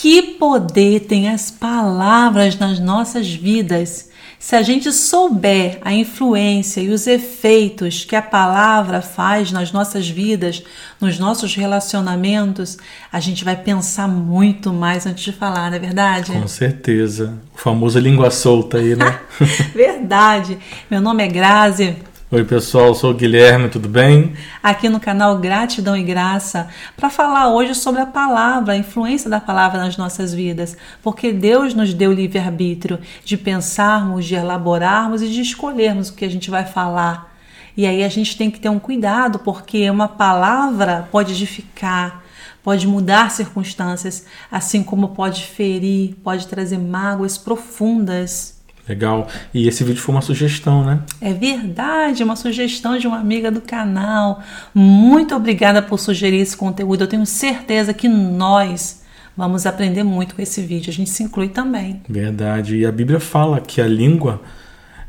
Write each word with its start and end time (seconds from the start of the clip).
Que 0.00 0.22
poder 0.22 1.00
tem 1.00 1.28
as 1.28 1.50
palavras 1.50 2.56
nas 2.56 2.78
nossas 2.78 3.34
vidas? 3.34 4.08
Se 4.38 4.54
a 4.54 4.62
gente 4.62 4.92
souber 4.92 5.80
a 5.82 5.92
influência 5.92 6.80
e 6.80 6.90
os 6.90 7.08
efeitos 7.08 8.04
que 8.04 8.14
a 8.14 8.22
palavra 8.22 9.02
faz 9.02 9.50
nas 9.50 9.72
nossas 9.72 10.08
vidas, 10.08 10.62
nos 11.00 11.18
nossos 11.18 11.52
relacionamentos, 11.56 12.78
a 13.10 13.18
gente 13.18 13.44
vai 13.44 13.56
pensar 13.56 14.06
muito 14.06 14.72
mais 14.72 15.04
antes 15.04 15.24
de 15.24 15.32
falar, 15.32 15.68
não 15.68 15.78
é 15.78 15.80
verdade? 15.80 16.30
Com 16.30 16.46
certeza. 16.46 17.36
O 17.52 17.58
famoso 17.58 17.98
língua 17.98 18.30
solta 18.30 18.78
aí, 18.78 18.94
né? 18.94 19.18
verdade. 19.74 20.58
Meu 20.88 21.00
nome 21.00 21.24
é 21.24 21.26
Grazi. 21.26 21.96
Oi, 22.30 22.44
pessoal, 22.44 22.94
sou 22.94 23.12
o 23.12 23.14
Guilherme, 23.14 23.70
tudo 23.70 23.88
bem? 23.88 24.34
Aqui 24.62 24.86
no 24.90 25.00
canal 25.00 25.38
Gratidão 25.38 25.96
e 25.96 26.02
Graça, 26.02 26.68
para 26.94 27.08
falar 27.08 27.48
hoje 27.48 27.74
sobre 27.74 28.02
a 28.02 28.06
palavra, 28.06 28.74
a 28.74 28.76
influência 28.76 29.30
da 29.30 29.40
palavra 29.40 29.78
nas 29.78 29.96
nossas 29.96 30.34
vidas, 30.34 30.76
porque 31.02 31.32
Deus 31.32 31.72
nos 31.72 31.94
deu 31.94 32.12
livre-arbítrio 32.12 32.98
de 33.24 33.38
pensarmos, 33.38 34.26
de 34.26 34.34
elaborarmos 34.34 35.22
e 35.22 35.28
de 35.30 35.40
escolhermos 35.40 36.10
o 36.10 36.14
que 36.14 36.24
a 36.26 36.28
gente 36.28 36.50
vai 36.50 36.66
falar. 36.66 37.34
E 37.74 37.86
aí 37.86 38.04
a 38.04 38.10
gente 38.10 38.36
tem 38.36 38.50
que 38.50 38.60
ter 38.60 38.68
um 38.68 38.78
cuidado, 38.78 39.38
porque 39.38 39.88
uma 39.88 40.06
palavra 40.06 41.08
pode 41.10 41.32
edificar, 41.32 42.22
pode 42.62 42.86
mudar 42.86 43.30
circunstâncias, 43.30 44.26
assim 44.52 44.82
como 44.82 45.14
pode 45.14 45.44
ferir, 45.44 46.14
pode 46.22 46.46
trazer 46.46 46.76
mágoas 46.76 47.38
profundas. 47.38 48.57
Legal. 48.88 49.28
E 49.52 49.68
esse 49.68 49.84
vídeo 49.84 50.00
foi 50.00 50.14
uma 50.14 50.22
sugestão, 50.22 50.84
né? 50.84 51.00
É 51.20 51.32
verdade, 51.32 52.24
uma 52.24 52.36
sugestão 52.36 52.98
de 52.98 53.06
uma 53.06 53.18
amiga 53.18 53.50
do 53.50 53.60
canal. 53.60 54.42
Muito 54.74 55.34
obrigada 55.34 55.82
por 55.82 55.98
sugerir 55.98 56.38
esse 56.38 56.56
conteúdo. 56.56 57.04
Eu 57.04 57.08
tenho 57.08 57.26
certeza 57.26 57.92
que 57.92 58.08
nós 58.08 59.02
vamos 59.36 59.66
aprender 59.66 60.02
muito 60.02 60.34
com 60.34 60.42
esse 60.42 60.62
vídeo. 60.62 60.90
A 60.90 60.92
gente 60.92 61.10
se 61.10 61.22
inclui 61.22 61.48
também. 61.48 62.00
Verdade. 62.08 62.76
E 62.76 62.86
a 62.86 62.90
Bíblia 62.90 63.20
fala 63.20 63.60
que 63.60 63.80
a 63.80 63.86
língua 63.86 64.40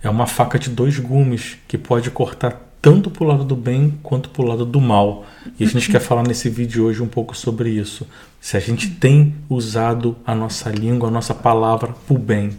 é 0.03 0.09
uma 0.09 0.27
faca 0.27 0.59
de 0.59 0.69
dois 0.69 0.99
gumes 0.99 1.57
que 1.67 1.77
pode 1.77 2.11
cortar 2.11 2.69
tanto 2.81 3.09
para 3.09 3.23
o 3.23 3.27
lado 3.27 3.43
do 3.43 3.55
bem 3.55 3.97
quanto 4.01 4.29
para 4.29 4.41
o 4.41 4.45
lado 4.45 4.65
do 4.65 4.79
mal. 4.79 5.25
E 5.59 5.63
a 5.63 5.67
gente 5.67 5.91
quer 5.91 5.99
falar 5.99 6.23
nesse 6.23 6.49
vídeo 6.49 6.85
hoje 6.85 7.01
um 7.01 7.07
pouco 7.07 7.35
sobre 7.35 7.69
isso. 7.69 8.07
Se 8.39 8.55
a 8.55 8.59
gente 8.59 8.89
tem 8.89 9.35
usado 9.49 10.15
a 10.25 10.33
nossa 10.33 10.69
língua, 10.69 11.09
a 11.09 11.11
nossa 11.11 11.33
palavra 11.33 11.93
para 12.07 12.15
o 12.15 12.17
bem. 12.17 12.51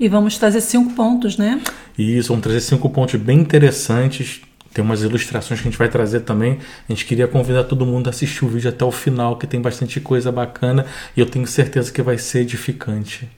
E 0.00 0.08
vamos 0.08 0.38
trazer 0.38 0.62
cinco 0.62 0.94
pontos, 0.94 1.36
né? 1.36 1.60
Isso, 1.98 2.28
vamos 2.28 2.42
trazer 2.42 2.62
cinco 2.62 2.88
pontos 2.88 3.20
bem 3.20 3.38
interessantes. 3.38 4.40
Tem 4.72 4.82
umas 4.82 5.02
ilustrações 5.02 5.60
que 5.60 5.68
a 5.68 5.70
gente 5.70 5.78
vai 5.78 5.90
trazer 5.90 6.20
também. 6.20 6.58
A 6.88 6.92
gente 6.92 7.04
queria 7.04 7.28
convidar 7.28 7.64
todo 7.64 7.84
mundo 7.84 8.06
a 8.06 8.10
assistir 8.10 8.44
o 8.46 8.48
vídeo 8.48 8.70
até 8.70 8.82
o 8.82 8.90
final, 8.90 9.36
que 9.36 9.46
tem 9.46 9.60
bastante 9.60 10.00
coisa 10.00 10.32
bacana 10.32 10.86
e 11.14 11.20
eu 11.20 11.26
tenho 11.26 11.46
certeza 11.46 11.92
que 11.92 12.00
vai 12.00 12.16
ser 12.16 12.40
edificante. 12.40 13.28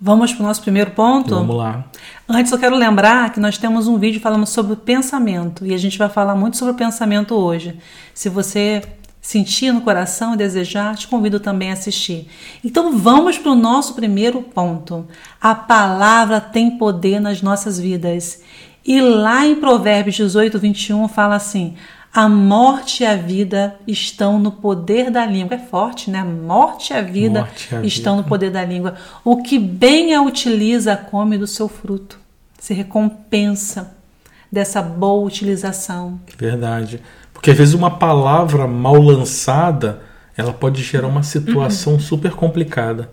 Vamos 0.00 0.32
para 0.32 0.44
o 0.44 0.46
nosso 0.46 0.62
primeiro 0.62 0.92
ponto? 0.92 1.34
Vamos 1.34 1.56
lá. 1.56 1.84
Antes 2.28 2.52
eu 2.52 2.58
quero 2.58 2.76
lembrar 2.76 3.32
que 3.32 3.40
nós 3.40 3.58
temos 3.58 3.88
um 3.88 3.98
vídeo 3.98 4.20
falando 4.20 4.46
sobre 4.46 4.76
pensamento 4.76 5.66
e 5.66 5.74
a 5.74 5.78
gente 5.78 5.98
vai 5.98 6.08
falar 6.08 6.36
muito 6.36 6.56
sobre 6.56 6.74
o 6.74 6.76
pensamento 6.76 7.34
hoje. 7.34 7.76
Se 8.12 8.28
você 8.28 8.82
sentir 9.24 9.72
no 9.72 9.80
coração 9.80 10.34
e 10.34 10.36
desejar, 10.36 10.94
te 10.96 11.08
convido 11.08 11.40
também 11.40 11.70
a 11.70 11.72
assistir. 11.72 12.28
Então 12.62 12.98
vamos 12.98 13.38
para 13.38 13.52
o 13.52 13.56
nosso 13.56 13.94
primeiro 13.94 14.42
ponto. 14.42 15.08
A 15.40 15.54
palavra 15.54 16.42
tem 16.42 16.76
poder 16.76 17.20
nas 17.20 17.40
nossas 17.40 17.80
vidas. 17.80 18.42
E 18.84 19.00
lá 19.00 19.46
em 19.46 19.54
Provérbios 19.54 20.14
18, 20.14 20.58
21 20.58 21.08
fala 21.08 21.36
assim: 21.36 21.74
a 22.12 22.28
morte 22.28 23.02
e 23.02 23.06
a 23.06 23.16
vida 23.16 23.76
estão 23.88 24.38
no 24.38 24.52
poder 24.52 25.10
da 25.10 25.24
língua. 25.24 25.54
É 25.54 25.58
forte, 25.58 26.10
né? 26.10 26.18
A 26.18 26.24
morte 26.26 26.92
e 26.92 26.96
a 26.96 27.00
vida 27.00 27.40
morte 27.40 27.68
estão 27.82 28.16
vida. 28.16 28.22
no 28.22 28.28
poder 28.28 28.50
da 28.50 28.62
língua. 28.62 28.94
O 29.24 29.42
que 29.42 29.58
bem 29.58 30.14
a 30.14 30.20
utiliza, 30.20 30.94
come 30.98 31.38
do 31.38 31.46
seu 31.46 31.66
fruto. 31.66 32.20
Se 32.58 32.74
recompensa 32.74 33.96
dessa 34.52 34.82
boa 34.82 35.26
utilização. 35.26 36.20
Verdade. 36.36 37.00
Porque 37.34 37.50
às 37.50 37.58
vezes 37.58 37.74
uma 37.74 37.90
palavra 37.90 38.66
mal 38.66 38.96
lançada, 38.96 40.00
ela 40.34 40.52
pode 40.52 40.82
gerar 40.82 41.08
uma 41.08 41.22
situação 41.22 41.94
uhum. 41.94 42.00
super 42.00 42.32
complicada. 42.32 43.10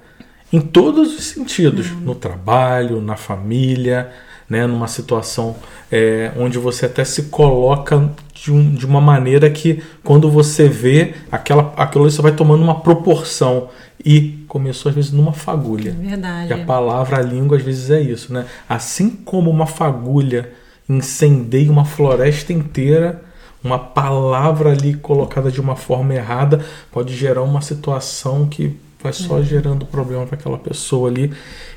Em 0.53 0.61
todos 0.61 1.13
os 1.17 1.25
sentidos. 1.25 1.91
Uhum. 1.91 1.99
No 1.99 2.15
trabalho, 2.15 3.01
na 3.01 3.17
família, 3.17 4.09
né, 4.49 4.67
numa 4.67 4.87
situação 4.87 5.55
é, 5.89 6.31
onde 6.37 6.57
você 6.57 6.85
até 6.85 7.05
se 7.05 7.23
coloca 7.23 8.11
de, 8.33 8.51
um, 8.51 8.73
de, 8.73 8.85
uma 8.85 8.99
maneira 8.99 9.49
que 9.49 9.81
quando 10.03 10.29
você 10.29 10.67
vê 10.67 11.13
aquela, 11.31 11.73
aquilo 11.77 12.09
você 12.09 12.21
vai 12.21 12.33
tomando 12.33 12.61
uma 12.61 12.81
proporção 12.81 13.69
e 14.03 14.43
começou 14.49 14.89
às 14.89 14.95
vezes 14.95 15.11
numa 15.11 15.31
fagulha. 15.31 15.91
Verdade. 15.97 16.49
E 16.49 16.53
a 16.53 16.65
palavra, 16.65 17.19
a 17.19 17.21
língua 17.21 17.55
às 17.55 17.63
vezes 17.63 17.89
é 17.89 18.01
isso, 18.01 18.33
né? 18.33 18.45
Assim 18.67 19.09
como 19.11 19.49
uma 19.49 19.65
fagulha 19.65 20.51
incendeia 20.89 21.71
uma 21.71 21.85
floresta 21.85 22.51
inteira, 22.51 23.21
uma 23.63 23.77
palavra 23.77 24.71
ali 24.71 24.93
colocada 24.93 25.51
de 25.51 25.61
uma 25.61 25.75
forma 25.75 26.13
errada 26.13 26.65
pode 26.91 27.15
gerar 27.15 27.43
uma 27.43 27.61
situação 27.61 28.47
que 28.47 28.75
vai 29.01 29.13
só 29.13 29.39
é. 29.39 29.43
gerando 29.43 29.85
problema 29.85 30.25
para 30.25 30.37
aquela 30.37 30.57
pessoa 30.57 31.09
ali. 31.09 31.33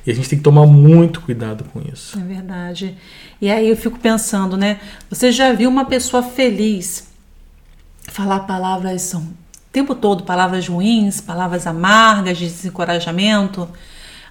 E 0.06 0.11
a 0.11 0.15
gente 0.15 0.28
tem 0.28 0.39
que 0.39 0.44
tomar 0.44 0.67
muito 0.67 1.21
cuidado 1.21 1.65
com 1.65 1.81
isso. 1.93 2.19
É 2.19 2.23
verdade. 2.23 2.97
E 3.41 3.50
aí 3.50 3.69
eu 3.69 3.77
fico 3.77 3.99
pensando, 3.99 4.56
né? 4.56 4.81
Você 5.09 5.33
já 5.33 5.53
viu 5.53 5.69
uma 5.69 5.84
pessoa 5.87 6.23
feliz 6.23 7.09
falar 8.09 8.41
palavras 8.41 9.03
são 9.03 9.23
o 9.23 9.34
tempo 9.73 9.94
todo 9.94 10.23
palavras 10.25 10.69
ruins, 10.69 11.21
palavras 11.21 11.67
amargas, 11.67 12.39
de 12.39 12.47
desencorajamento? 12.47 13.69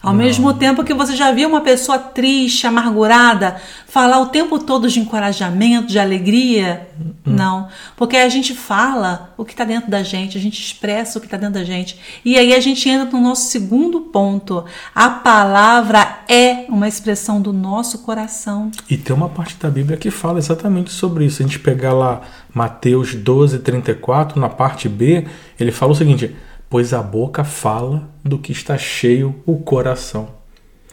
Ao 0.04 0.12
não. 0.12 0.22
mesmo 0.22 0.54
tempo 0.54 0.84
que 0.84 0.94
você 0.94 1.16
já 1.16 1.32
viu 1.32 1.48
uma 1.48 1.62
pessoa 1.62 1.98
triste, 1.98 2.68
amargurada, 2.68 3.56
falar 3.88 4.20
o 4.20 4.26
tempo 4.26 4.60
todo 4.60 4.90
de 4.90 5.00
encorajamento, 5.00 5.88
de 5.88 5.98
alegria? 5.98 6.90
Hum. 7.00 7.14
Não. 7.26 7.70
Porque 7.96 8.18
a 8.18 8.28
gente 8.28 8.54
fala 8.54 9.34
o 9.38 9.46
que 9.46 9.54
está 9.54 9.64
dentro 9.64 9.90
da 9.90 10.04
gente, 10.04 10.38
a 10.38 10.42
gente 10.42 10.62
expressa 10.62 11.18
o 11.18 11.22
que 11.22 11.28
está 11.28 11.38
dentro 11.38 11.54
da 11.54 11.64
gente. 11.64 11.98
E 12.26 12.38
aí 12.38 12.54
a 12.54 12.60
gente 12.60 12.90
entra 12.90 13.10
no 13.18 13.22
nosso 13.24 13.50
segundo 13.50 14.02
ponto. 14.02 14.66
A 14.94 15.10
palavra 15.10 16.20
é 16.28 16.66
uma 16.68 16.88
expressão 16.90 17.42
do 17.42 17.54
nosso 17.54 18.00
coração. 18.00 18.72
E 18.90 18.98
tem 18.98 19.16
uma 19.16 19.30
parte 19.30 19.56
da 19.56 19.70
Bíblia 19.70 19.96
que 19.96 20.12
fala 20.12 20.38
exatamente 20.38 20.92
sobre 20.92 21.24
isso. 21.24 21.42
A 21.42 21.46
gente 21.46 21.60
pegar 21.60 21.94
lá 21.94 22.24
Mateus 22.54 23.16
12, 23.16 23.60
34, 23.60 24.38
na 24.38 24.50
parte 24.50 24.90
B, 24.90 25.26
ele 25.58 25.72
fala 25.72 25.94
o 25.94 25.96
seguinte 25.96 26.36
pois 26.74 26.92
a 26.92 27.04
boca 27.04 27.44
fala 27.44 28.10
do 28.26 28.40
que 28.40 28.52
está 28.52 28.76
cheio 28.80 29.40
o 29.46 29.60
coração. 29.60 30.30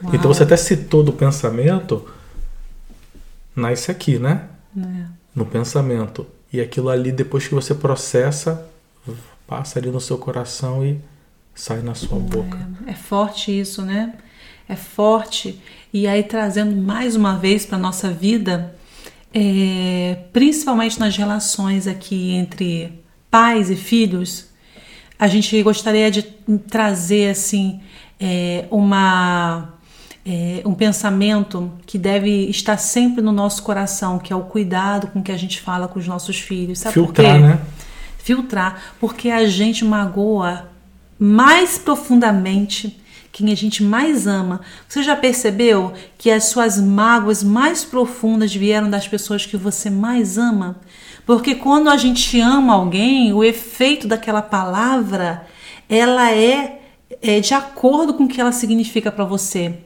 Uau. 0.04 0.14
Então 0.14 0.30
você 0.30 0.42
até 0.42 0.54
citou 0.54 1.02
do 1.02 1.10
pensamento, 1.10 2.06
nasce 3.56 3.90
aqui, 3.90 4.18
né? 4.18 4.44
É. 4.76 5.04
No 5.34 5.46
pensamento. 5.46 6.26
E 6.52 6.60
aquilo 6.60 6.90
ali, 6.90 7.10
depois 7.10 7.48
que 7.48 7.54
você 7.54 7.74
processa, 7.74 8.68
passa 9.46 9.78
ali 9.78 9.90
no 9.90 10.02
seu 10.02 10.18
coração 10.18 10.84
e 10.84 11.00
sai 11.54 11.80
na 11.80 11.94
sua 11.94 12.18
boca. 12.18 12.58
É, 12.86 12.90
é 12.90 12.94
forte 12.94 13.58
isso, 13.58 13.80
né? 13.80 14.18
É 14.68 14.76
forte. 14.76 15.62
E 15.94 16.06
aí, 16.06 16.22
trazendo 16.22 16.76
mais 16.76 17.16
uma 17.16 17.38
vez 17.38 17.64
para 17.64 17.78
nossa 17.78 18.12
vida, 18.12 18.76
é, 19.32 20.24
principalmente 20.30 21.00
nas 21.00 21.16
relações 21.16 21.86
aqui 21.86 22.32
entre 22.32 23.02
pais 23.30 23.70
e 23.70 23.76
filhos, 23.76 24.49
a 25.20 25.28
gente 25.28 25.62
gostaria 25.62 26.10
de 26.10 26.22
trazer 26.22 27.28
assim 27.28 27.78
é, 28.18 28.64
uma 28.70 29.74
é, 30.24 30.62
um 30.64 30.72
pensamento 30.72 31.70
que 31.84 31.98
deve 31.98 32.48
estar 32.48 32.78
sempre 32.78 33.22
no 33.22 33.30
nosso 33.30 33.62
coração, 33.62 34.18
que 34.18 34.32
é 34.32 34.36
o 34.36 34.44
cuidado 34.44 35.08
com 35.08 35.22
que 35.22 35.30
a 35.30 35.36
gente 35.36 35.60
fala 35.60 35.86
com 35.86 35.98
os 35.98 36.06
nossos 36.06 36.38
filhos. 36.38 36.78
Sabe 36.78 36.94
Filtrar, 36.94 37.32
por 37.32 37.34
quê? 37.34 37.46
né? 37.46 37.60
Filtrar, 38.16 38.94
porque 38.98 39.28
a 39.28 39.46
gente 39.46 39.84
magoa 39.84 40.70
mais 41.18 41.76
profundamente 41.76 42.98
quem 43.32 43.52
a 43.52 43.56
gente 43.56 43.82
mais 43.82 44.26
ama. 44.26 44.60
Você 44.88 45.02
já 45.02 45.14
percebeu 45.16 45.92
que 46.18 46.30
as 46.30 46.44
suas 46.44 46.80
mágoas 46.80 47.42
mais 47.42 47.84
profundas 47.84 48.54
vieram 48.54 48.90
das 48.90 49.06
pessoas 49.06 49.46
que 49.46 49.56
você 49.56 49.88
mais 49.88 50.36
ama? 50.36 50.80
Porque 51.24 51.54
quando 51.54 51.88
a 51.88 51.96
gente 51.96 52.40
ama 52.40 52.74
alguém, 52.74 53.32
o 53.32 53.44
efeito 53.44 54.08
daquela 54.08 54.42
palavra, 54.42 55.46
ela 55.88 56.32
é, 56.32 56.80
é 57.22 57.40
de 57.40 57.54
acordo 57.54 58.14
com 58.14 58.24
o 58.24 58.28
que 58.28 58.40
ela 58.40 58.52
significa 58.52 59.12
para 59.12 59.24
você. 59.24 59.78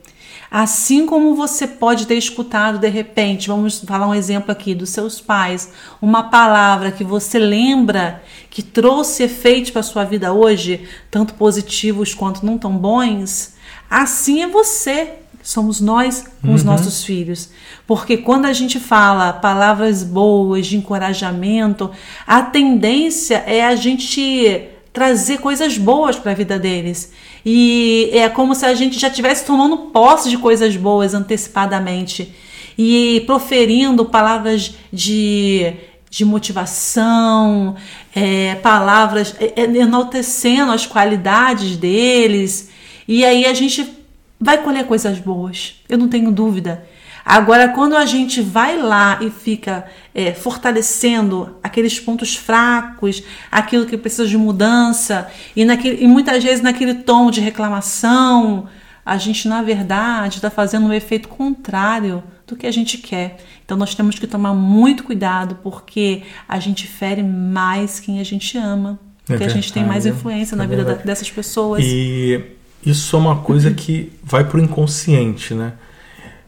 Assim 0.57 1.05
como 1.05 1.35
você 1.35 1.67
pode 1.67 2.07
ter 2.07 2.15
escutado 2.15 2.79
de 2.79 2.89
repente, 2.89 3.49
vamos 3.49 3.81
falar 3.81 4.07
um 4.07 4.15
exemplo 4.15 4.53
aqui 4.53 4.73
dos 4.73 4.91
seus 4.91 5.21
pais, 5.21 5.73
uma 6.01 6.31
palavra 6.31 6.93
que 6.93 7.03
você 7.03 7.41
lembra 7.41 8.23
que 8.49 8.63
trouxe 8.63 9.25
efeitos 9.25 9.73
para 9.73 9.83
sua 9.83 10.05
vida 10.05 10.33
hoje, 10.33 10.89
tanto 11.11 11.35
positivos 11.35 12.15
quanto 12.15 12.47
não 12.47 12.57
tão 12.57 12.79
bons, 12.79 13.55
assim 13.91 14.43
é 14.43 14.47
você 14.47 15.15
somos 15.43 15.81
nós 15.81 16.25
com 16.41 16.49
uhum. 16.49 16.55
os 16.55 16.63
nossos 16.63 17.03
filhos. 17.03 17.51
Porque 17.85 18.17
quando 18.17 18.45
a 18.45 18.53
gente 18.53 18.79
fala 18.79 19.33
palavras 19.33 20.05
boas 20.05 20.69
de 20.69 20.77
encorajamento, 20.77 21.91
a 22.25 22.41
tendência 22.43 23.43
é 23.45 23.67
a 23.67 23.75
gente 23.75 24.71
trazer 24.95 25.39
coisas 25.39 25.77
boas 25.77 26.17
para 26.17 26.31
a 26.31 26.35
vida 26.35 26.57
deles. 26.57 27.13
E 27.45 28.09
é 28.13 28.29
como 28.29 28.55
se 28.55 28.65
a 28.65 28.73
gente 28.75 28.99
já 28.99 29.09
estivesse 29.09 29.45
tomando 29.45 29.77
posse 29.77 30.31
de 30.31 30.39
coisas 30.39 30.77
boas 30.77 31.13
antecipadamente 31.15 32.33
e 32.79 33.25
proferindo 33.27 34.05
palavras 34.05 34.77
de, 34.93 35.75
de 36.09 36.25
motivação, 36.25 37.75
é, 38.15 38.55
palavras 38.55 39.35
é, 39.41 39.61
é, 39.61 39.65
enaltecendo 39.65 40.71
as 40.71 40.87
qualidades 40.87 41.77
deles. 41.77 42.71
E 43.09 43.25
aí 43.25 43.47
a 43.47 43.53
gente 43.53 43.93
vai 44.41 44.63
colher 44.63 44.87
coisas 44.87 45.19
boas, 45.19 45.83
eu 45.89 45.99
não 45.99 46.09
tenho 46.09 46.31
dúvida. 46.31 46.87
Agora, 47.25 47.69
quando 47.69 47.97
a 47.97 48.05
gente 48.05 48.43
vai 48.43 48.77
lá 48.77 49.19
e 49.23 49.31
fica 49.31 49.87
é, 50.15 50.33
fortalecendo 50.33 51.57
aqueles 51.63 51.99
pontos 51.99 52.37
fracos, 52.37 53.23
aquilo 53.51 53.87
que 53.87 53.97
precisa 53.97 54.27
de 54.27 54.37
mudança, 54.37 55.29
e, 55.57 55.65
naquele, 55.65 56.05
e 56.05 56.07
muitas 56.07 56.45
vezes 56.45 56.63
naquele 56.63 56.95
tom 56.95 57.31
de 57.31 57.41
reclamação, 57.41 58.69
a 59.07 59.17
gente, 59.17 59.49
na 59.49 59.63
verdade, 59.63 60.37
está 60.37 60.51
fazendo 60.51 60.87
um 60.87 60.93
efeito 60.93 61.29
contrário 61.29 62.23
do 62.47 62.55
que 62.57 62.67
a 62.67 62.71
gente 62.71 62.99
quer. 62.99 63.39
Então, 63.65 63.77
nós 63.77 63.95
temos 63.95 64.19
que 64.19 64.27
tomar 64.27 64.53
muito 64.53 65.03
cuidado, 65.03 65.59
porque 65.63 66.23
a 66.47 66.59
gente 66.59 66.87
fere 66.87 67.23
mais 67.23 67.99
quem 67.99 68.21
a 68.21 68.25
gente 68.25 68.59
ama. 68.59 68.99
É 69.27 69.33
porque 69.33 69.45
é 69.45 69.47
a 69.47 69.51
gente 69.51 69.73
tem 69.73 69.85
mais 69.85 70.05
influência 70.05 70.55
na 70.55 70.65
é 70.65 70.67
vida 70.67 70.85
dessas 70.97 71.31
pessoas. 71.31 71.83
E 71.83 72.43
isso 72.85 73.17
é 73.17 73.19
uma 73.19 73.37
coisa 73.37 73.71
que 73.73 74.13
vai 74.23 74.45
para 74.45 74.59
o 74.59 74.61
inconsciente, 74.61 75.55
né? 75.55 75.73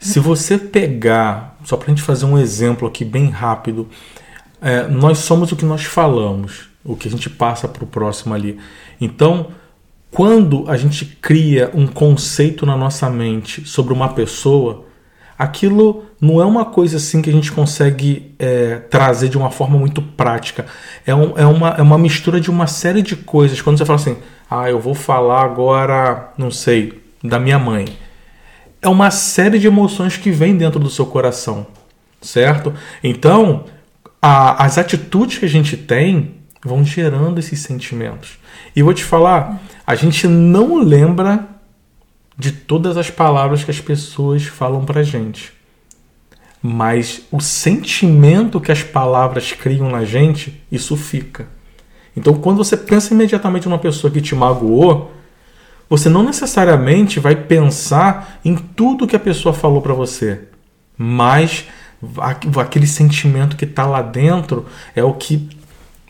Se 0.06 0.20
você 0.20 0.56
pegar, 0.56 1.58
só 1.64 1.76
para 1.76 1.86
a 1.86 1.90
gente 1.90 2.02
fazer 2.02 2.26
um 2.26 2.38
exemplo 2.38 2.86
aqui 2.86 3.04
bem 3.04 3.28
rápido, 3.28 3.88
é, 4.62 4.86
nós 4.86 5.18
somos 5.18 5.50
o 5.50 5.56
que 5.56 5.64
nós 5.64 5.84
falamos, 5.84 6.68
o 6.84 6.94
que 6.94 7.08
a 7.08 7.10
gente 7.10 7.28
passa 7.28 7.66
para 7.66 7.82
o 7.82 7.86
próximo 7.88 8.32
ali. 8.32 8.56
Então, 9.00 9.48
quando 10.12 10.64
a 10.70 10.76
gente 10.76 11.04
cria 11.04 11.72
um 11.74 11.88
conceito 11.88 12.64
na 12.64 12.76
nossa 12.76 13.10
mente 13.10 13.68
sobre 13.68 13.92
uma 13.92 14.10
pessoa, 14.10 14.84
aquilo 15.36 16.04
não 16.20 16.40
é 16.40 16.44
uma 16.44 16.64
coisa 16.64 16.98
assim 16.98 17.20
que 17.20 17.28
a 17.28 17.32
gente 17.32 17.50
consegue 17.50 18.32
é, 18.38 18.76
trazer 18.76 19.28
de 19.28 19.36
uma 19.36 19.50
forma 19.50 19.76
muito 19.76 20.00
prática. 20.00 20.66
É, 21.04 21.12
um, 21.12 21.36
é, 21.36 21.44
uma, 21.44 21.70
é 21.70 21.82
uma 21.82 21.98
mistura 21.98 22.40
de 22.40 22.48
uma 22.48 22.68
série 22.68 23.02
de 23.02 23.16
coisas. 23.16 23.60
Quando 23.60 23.76
você 23.76 23.84
fala 23.84 23.98
assim, 23.98 24.16
ah, 24.48 24.70
eu 24.70 24.78
vou 24.78 24.94
falar 24.94 25.42
agora, 25.42 26.32
não 26.38 26.52
sei, 26.52 27.02
da 27.24 27.40
minha 27.40 27.58
mãe. 27.58 27.86
É 28.81 28.88
uma 28.88 29.11
série 29.11 29.58
de 29.58 29.67
emoções 29.67 30.17
que 30.17 30.31
vem 30.31 30.56
dentro 30.56 30.78
do 30.78 30.90
seu 30.90 31.06
coração, 31.06 31.67
certo? 32.20 32.73
Então, 33.02 33.64
a, 34.20 34.64
as 34.64 34.78
atitudes 34.78 35.38
que 35.38 35.44
a 35.44 35.49
gente 35.49 35.76
tem 35.76 36.37
vão 36.64 36.84
gerando 36.84 37.38
esses 37.38 37.61
sentimentos. 37.61 38.38
E 38.75 38.82
vou 38.82 38.93
te 38.93 39.05
falar, 39.05 39.61
a 39.87 39.94
gente 39.94 40.26
não 40.26 40.78
lembra 40.78 41.46
de 42.37 42.52
todas 42.52 42.96
as 42.96 43.11
palavras 43.11 43.64
que 43.64 43.70
as 43.70 43.81
pessoas 43.81 44.44
falam 44.44 44.84
pra 44.84 45.02
gente. 45.02 45.52
Mas 46.62 47.23
o 47.31 47.40
sentimento 47.40 48.61
que 48.61 48.73
as 48.73 48.82
palavras 48.82 49.52
criam 49.52 49.88
na 49.88 50.05
gente, 50.05 50.62
isso 50.70 50.96
fica. 50.96 51.49
Então, 52.17 52.34
quando 52.34 52.58
você 52.58 52.76
pensa 52.76 53.14
imediatamente 53.14 53.69
numa 53.69 53.78
pessoa 53.78 54.11
que 54.11 54.20
te 54.20 54.34
magoou, 54.34 55.12
você 55.88 56.08
não 56.08 56.22
necessariamente 56.22 57.20
vai 57.20 57.36
pensar 57.36 58.40
em 58.44 58.56
tudo 58.56 59.06
que 59.06 59.16
a 59.16 59.20
pessoa 59.20 59.54
falou 59.54 59.80
para 59.80 59.94
você, 59.94 60.40
mas 60.96 61.66
aquele 62.58 62.86
sentimento 62.86 63.56
que 63.56 63.64
está 63.64 63.86
lá 63.86 64.02
dentro 64.02 64.66
é 64.94 65.02
o 65.02 65.14
que 65.14 65.48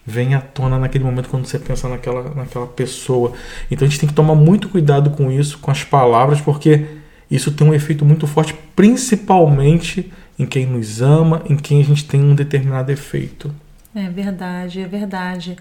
vem 0.04 0.34
à 0.34 0.40
tona 0.40 0.78
naquele 0.78 1.04
momento 1.04 1.28
quando 1.28 1.46
você 1.46 1.58
pensa 1.58 1.88
naquela, 1.88 2.32
naquela 2.34 2.66
pessoa. 2.66 3.32
Então 3.70 3.86
a 3.86 3.90
gente 3.90 4.00
tem 4.00 4.08
que 4.08 4.14
tomar 4.14 4.34
muito 4.34 4.68
cuidado 4.68 5.10
com 5.10 5.30
isso, 5.30 5.58
com 5.58 5.70
as 5.70 5.82
palavras, 5.82 6.40
porque 6.40 6.86
isso 7.30 7.50
tem 7.50 7.66
um 7.66 7.74
efeito 7.74 8.04
muito 8.04 8.26
forte, 8.26 8.54
principalmente 8.74 10.12
em 10.38 10.46
quem 10.46 10.66
nos 10.66 11.02
ama, 11.02 11.42
em 11.48 11.56
quem 11.56 11.80
a 11.80 11.84
gente 11.84 12.04
tem 12.04 12.22
um 12.22 12.34
determinado 12.34 12.92
efeito. 12.92 13.52
É 13.94 14.08
verdade, 14.08 14.80
é 14.80 14.86
verdade. 14.86 15.56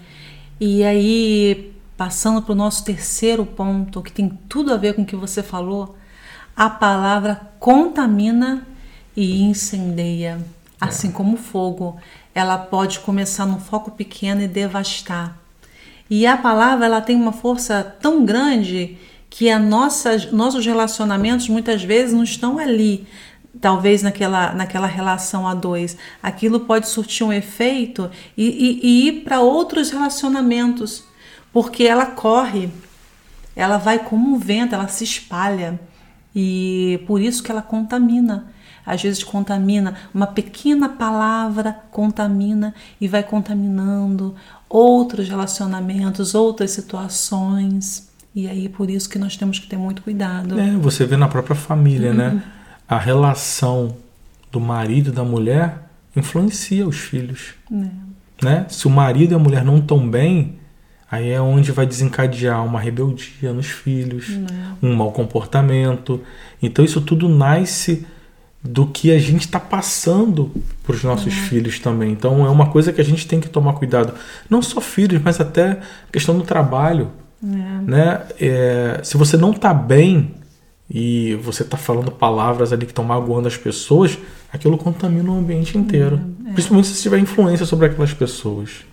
E 0.60 0.84
aí, 0.84 1.72
passando 1.96 2.42
para 2.42 2.52
o 2.52 2.56
nosso 2.56 2.84
terceiro 2.84 3.46
ponto, 3.46 4.02
que 4.02 4.12
tem 4.12 4.28
tudo 4.48 4.72
a 4.72 4.76
ver 4.76 4.94
com 4.94 5.02
o 5.02 5.06
que 5.06 5.16
você 5.16 5.42
falou, 5.42 5.96
a 6.56 6.68
palavra 6.68 7.40
contamina 7.58 8.66
e 9.16 9.42
incendeia. 9.42 10.38
Assim 10.80 11.10
como 11.10 11.34
o 11.34 11.38
fogo, 11.38 11.96
ela 12.34 12.58
pode 12.58 13.00
começar 13.00 13.46
num 13.46 13.58
foco 13.58 13.90
pequeno 13.90 14.42
e 14.42 14.48
devastar. 14.48 15.38
E 16.08 16.26
a 16.26 16.36
palavra 16.36 16.86
ela 16.86 17.00
tem 17.00 17.16
uma 17.16 17.32
força 17.32 17.82
tão 18.00 18.24
grande 18.24 18.98
que 19.28 19.50
a 19.50 19.58
nossas, 19.58 20.30
nossos 20.30 20.64
relacionamentos 20.64 21.48
muitas 21.48 21.82
vezes 21.82 22.14
não 22.14 22.22
estão 22.22 22.58
ali 22.58 23.06
talvez 23.60 24.02
naquela, 24.02 24.52
naquela 24.52 24.86
relação 24.86 25.46
a 25.46 25.54
dois, 25.54 25.96
aquilo 26.22 26.60
pode 26.60 26.88
surtir 26.88 27.26
um 27.26 27.32
efeito 27.32 28.10
e, 28.36 28.44
e, 28.44 28.80
e 28.82 29.08
ir 29.08 29.12
para 29.24 29.40
outros 29.40 29.90
relacionamentos, 29.90 31.04
porque 31.56 31.84
ela 31.84 32.04
corre, 32.04 32.68
ela 33.56 33.78
vai 33.78 33.98
como 34.00 34.34
um 34.34 34.38
vento, 34.38 34.74
ela 34.74 34.88
se 34.88 35.04
espalha 35.04 35.80
e 36.34 37.02
por 37.06 37.18
isso 37.18 37.42
que 37.42 37.50
ela 37.50 37.62
contamina. 37.62 38.48
Às 38.84 39.02
vezes 39.02 39.24
contamina, 39.24 39.94
uma 40.12 40.26
pequena 40.26 40.86
palavra 40.86 41.74
contamina 41.90 42.74
e 43.00 43.08
vai 43.08 43.22
contaminando 43.22 44.34
outros 44.68 45.30
relacionamentos, 45.30 46.34
outras 46.34 46.72
situações. 46.72 48.10
E 48.34 48.46
aí 48.46 48.68
por 48.68 48.90
isso 48.90 49.08
que 49.08 49.18
nós 49.18 49.34
temos 49.34 49.58
que 49.58 49.66
ter 49.66 49.78
muito 49.78 50.02
cuidado. 50.02 50.60
É, 50.60 50.72
você 50.72 51.06
vê 51.06 51.16
na 51.16 51.26
própria 51.26 51.56
família, 51.56 52.12
né? 52.12 52.28
uhum. 52.28 52.34
né? 52.34 52.42
a 52.86 52.98
relação 52.98 53.96
do 54.52 54.60
marido 54.60 55.08
e 55.08 55.12
da 55.12 55.24
mulher 55.24 55.88
influencia 56.14 56.86
os 56.86 56.98
filhos. 56.98 57.54
É. 57.72 58.44
Né? 58.44 58.66
Se 58.68 58.86
o 58.86 58.90
marido 58.90 59.32
e 59.32 59.34
a 59.34 59.38
mulher 59.38 59.64
não 59.64 59.78
estão 59.78 60.06
bem, 60.06 60.58
aí 61.10 61.30
é 61.30 61.40
onde 61.40 61.72
vai 61.72 61.86
desencadear 61.86 62.64
uma 62.64 62.80
rebeldia 62.80 63.52
nos 63.52 63.66
filhos, 63.66 64.30
um 64.82 64.94
mau 64.94 65.12
comportamento. 65.12 66.20
Então 66.62 66.84
isso 66.84 67.00
tudo 67.00 67.28
nasce 67.28 68.06
do 68.62 68.86
que 68.86 69.12
a 69.12 69.18
gente 69.18 69.42
está 69.42 69.60
passando 69.60 70.50
para 70.82 70.94
os 70.94 71.04
nossos 71.04 71.32
é. 71.32 71.36
filhos 71.36 71.78
também. 71.78 72.10
Então 72.10 72.44
é 72.44 72.50
uma 72.50 72.66
coisa 72.66 72.92
que 72.92 73.00
a 73.00 73.04
gente 73.04 73.26
tem 73.26 73.40
que 73.40 73.48
tomar 73.48 73.74
cuidado. 73.74 74.14
Não 74.50 74.60
só 74.60 74.80
filhos, 74.80 75.22
mas 75.22 75.40
até 75.40 75.78
questão 76.12 76.36
do 76.36 76.44
trabalho. 76.44 77.10
É. 77.42 77.46
Né? 77.46 78.22
É, 78.40 79.00
se 79.02 79.16
você 79.16 79.36
não 79.36 79.52
está 79.52 79.72
bem 79.72 80.34
e 80.90 81.34
você 81.42 81.62
está 81.62 81.76
falando 81.76 82.10
palavras 82.10 82.72
ali 82.72 82.84
que 82.84 82.92
estão 82.92 83.04
magoando 83.04 83.48
as 83.48 83.56
pessoas, 83.56 84.18
aquilo 84.52 84.78
contamina 84.78 85.30
o 85.30 85.38
ambiente 85.38 85.76
inteiro. 85.76 86.20
É, 86.46 86.50
é. 86.50 86.52
Principalmente 86.52 86.88
se 86.88 87.02
tiver 87.02 87.18
influência 87.18 87.66
sobre 87.66 87.86
aquelas 87.86 88.12
pessoas. 88.12 88.84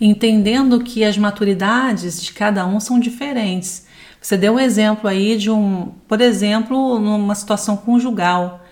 Entendendo 0.00 0.80
que 0.80 1.04
as 1.04 1.16
maturidades 1.16 2.22
de 2.22 2.32
cada 2.32 2.66
um 2.66 2.80
são 2.80 2.98
diferentes. 2.98 3.86
Você 4.20 4.36
deu 4.36 4.54
um 4.54 4.60
exemplo 4.60 5.08
aí 5.08 5.36
de 5.36 5.50
um, 5.50 5.92
por 6.06 6.20
exemplo, 6.20 6.98
numa 6.98 7.34
situação 7.34 7.76
conjugal. 7.76 8.64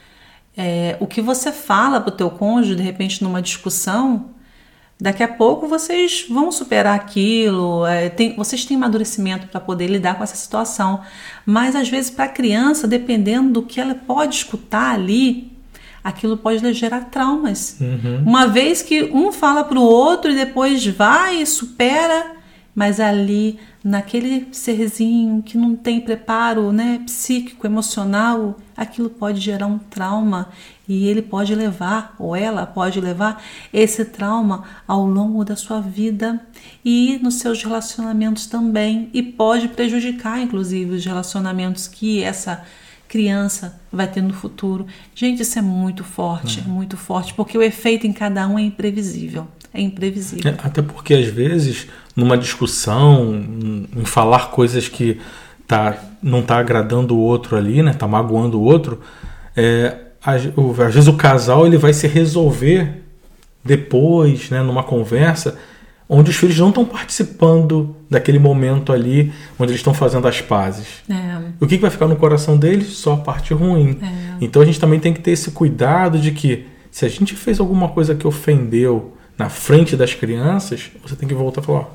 É, 0.57 0.97
o 1.01 1.07
que 1.07 1.21
você 1.21 1.53
fala 1.53 2.01
para 2.01 2.13
o 2.13 2.17
teu 2.17 2.31
cônjuge, 2.31 2.77
de 2.77 2.83
repente, 2.83 3.23
numa 3.23 3.41
discussão, 3.41 4.31
Daqui 5.01 5.23
a 5.23 5.29
pouco 5.29 5.67
vocês 5.67 6.27
vão 6.29 6.53
superar 6.53 6.95
aquilo, 6.95 7.87
é, 7.87 8.11
tem, 8.11 8.37
vocês 8.37 8.67
têm 8.67 8.77
amadurecimento 8.77 9.47
para 9.47 9.59
poder 9.59 9.87
lidar 9.87 10.17
com 10.17 10.23
essa 10.23 10.37
situação. 10.37 11.01
Mas 11.47 11.75
às 11.75 11.89
vezes, 11.89 12.11
para 12.11 12.27
a 12.27 12.29
criança, 12.29 12.87
dependendo 12.87 13.51
do 13.51 13.63
que 13.63 13.81
ela 13.81 13.95
pode 13.95 14.35
escutar 14.35 14.93
ali, 14.93 15.50
aquilo 16.03 16.37
pode 16.37 16.73
gerar 16.73 17.07
traumas. 17.07 17.77
Uhum. 17.81 18.23
Uma 18.27 18.47
vez 18.47 18.83
que 18.83 19.05
um 19.05 19.33
fala 19.33 19.65
para 19.65 19.79
o 19.79 19.83
outro 19.83 20.31
e 20.31 20.35
depois 20.37 20.85
vai 20.87 21.43
e 21.43 21.47
supera, 21.47 22.33
mas 22.75 23.01
ali 23.01 23.59
naquele 23.83 24.49
serzinho 24.53 25.43
que 25.43 25.57
não 25.57 25.75
tem 25.75 26.01
preparo 26.01 26.71
né, 26.71 27.03
psíquico, 27.05 27.67
emocional, 27.67 28.59
aquilo 28.77 29.09
pode 29.09 29.41
gerar 29.41 29.67
um 29.67 29.79
trauma 29.79 30.49
e 30.87 31.07
ele 31.07 31.23
pode 31.23 31.55
levar, 31.55 32.15
ou 32.19 32.35
ela 32.35 32.67
pode 32.67 33.01
levar, 33.01 33.43
esse 33.73 34.05
trauma 34.05 34.65
ao 34.87 35.07
longo 35.07 35.45
da 35.45 35.57
sua 35.57 35.81
vida 35.81 36.41
e 36.85 37.19
nos 37.23 37.37
seus 37.37 37.63
relacionamentos 37.63 38.47
também, 38.47 39.09
e 39.13 39.23
pode 39.23 39.69
prejudicar, 39.69 40.41
inclusive, 40.41 40.97
os 40.97 41.05
relacionamentos 41.05 41.87
que 41.87 42.23
essa 42.23 42.65
criança 43.11 43.79
vai 43.93 44.07
ter 44.07 44.23
no 44.23 44.33
futuro. 44.33 44.87
Gente, 45.15 45.43
isso 45.43 45.59
é 45.59 45.63
muito 45.63 46.05
forte, 46.05 46.61
é. 46.61 46.69
muito 46.69 46.97
forte, 46.97 47.35
porque 47.35 47.59
o 47.59 47.63
efeito 47.63 48.07
em 48.07 48.13
cada 48.13 48.47
um 48.47 48.57
é 48.57 48.63
imprevisível. 48.63 49.49
É 49.75 49.81
imprevisível. 49.81 50.53
É, 50.53 50.55
até 50.63 50.81
porque, 50.81 51.15
às 51.15 51.27
vezes, 51.27 51.89
numa 52.15 52.39
discussão, 52.39 53.35
em 53.97 54.05
falar 54.05 54.53
coisas 54.53 54.89
que 54.89 55.21
tá, 55.67 55.99
não 56.23 56.39
está 56.39 56.59
agradando 56.59 57.17
o 57.17 57.21
outro 57.21 57.57
ali, 57.57 57.83
né? 57.83 57.93
Tá 57.93 58.07
magoando 58.07 58.61
o 58.61 58.63
outro, 58.63 59.01
é, 59.57 59.97
às, 60.25 60.45
vezes 60.95 61.09
o 61.09 61.15
casal 61.15 61.67
ele 61.67 61.79
vai 61.79 61.93
se 61.93 62.07
resolver 62.07 63.03
depois, 63.65 64.51
né, 64.51 64.63
numa 64.63 64.83
conversa, 64.83 65.59
onde 66.13 66.31
os 66.31 66.37
filhos 66.37 66.59
não 66.59 66.71
estão 66.71 66.85
participando 66.85 67.95
daquele 68.11 68.39
momento 68.41 68.93
ali 68.93 69.33
onde 69.59 69.71
eles 69.71 69.79
estão 69.81 69.95
fazendo 69.95 70.27
as 70.27 70.41
pazes. 70.41 70.87
É. 71.09 71.39
O 71.61 71.67
que, 71.67 71.77
que 71.77 71.83
vai 71.83 71.91
ficar 71.91 72.09
no 72.09 72.17
coração 72.17 72.57
deles? 72.57 72.89
Só 72.89 73.15
a 73.15 73.17
parte 73.19 73.55
ruim. 73.55 73.97
É. 74.03 74.37
Então 74.41 74.61
a 74.61 74.65
gente 74.65 74.81
também 74.81 74.99
tem 74.99 75.15
que 75.15 75.21
ter 75.21 75.31
esse 75.31 75.53
cuidado 75.53 76.19
de 76.19 76.33
que 76.33 76.67
se 76.91 77.07
a 77.07 77.09
gente 77.09 77.35
fez 77.37 77.61
alguma 77.61 77.89
coisa 77.89 78.15
que 78.15 78.27
ofendeu 78.27 79.17
na 79.39 79.49
frente 79.49 79.97
das 79.97 80.13
crianças, 80.13 80.91
você 81.03 81.15
tem 81.15 81.29
que 81.29 81.35
voltar 81.35 81.63
e 81.63 81.65
falar: 81.65 81.79
ó, 81.81 81.87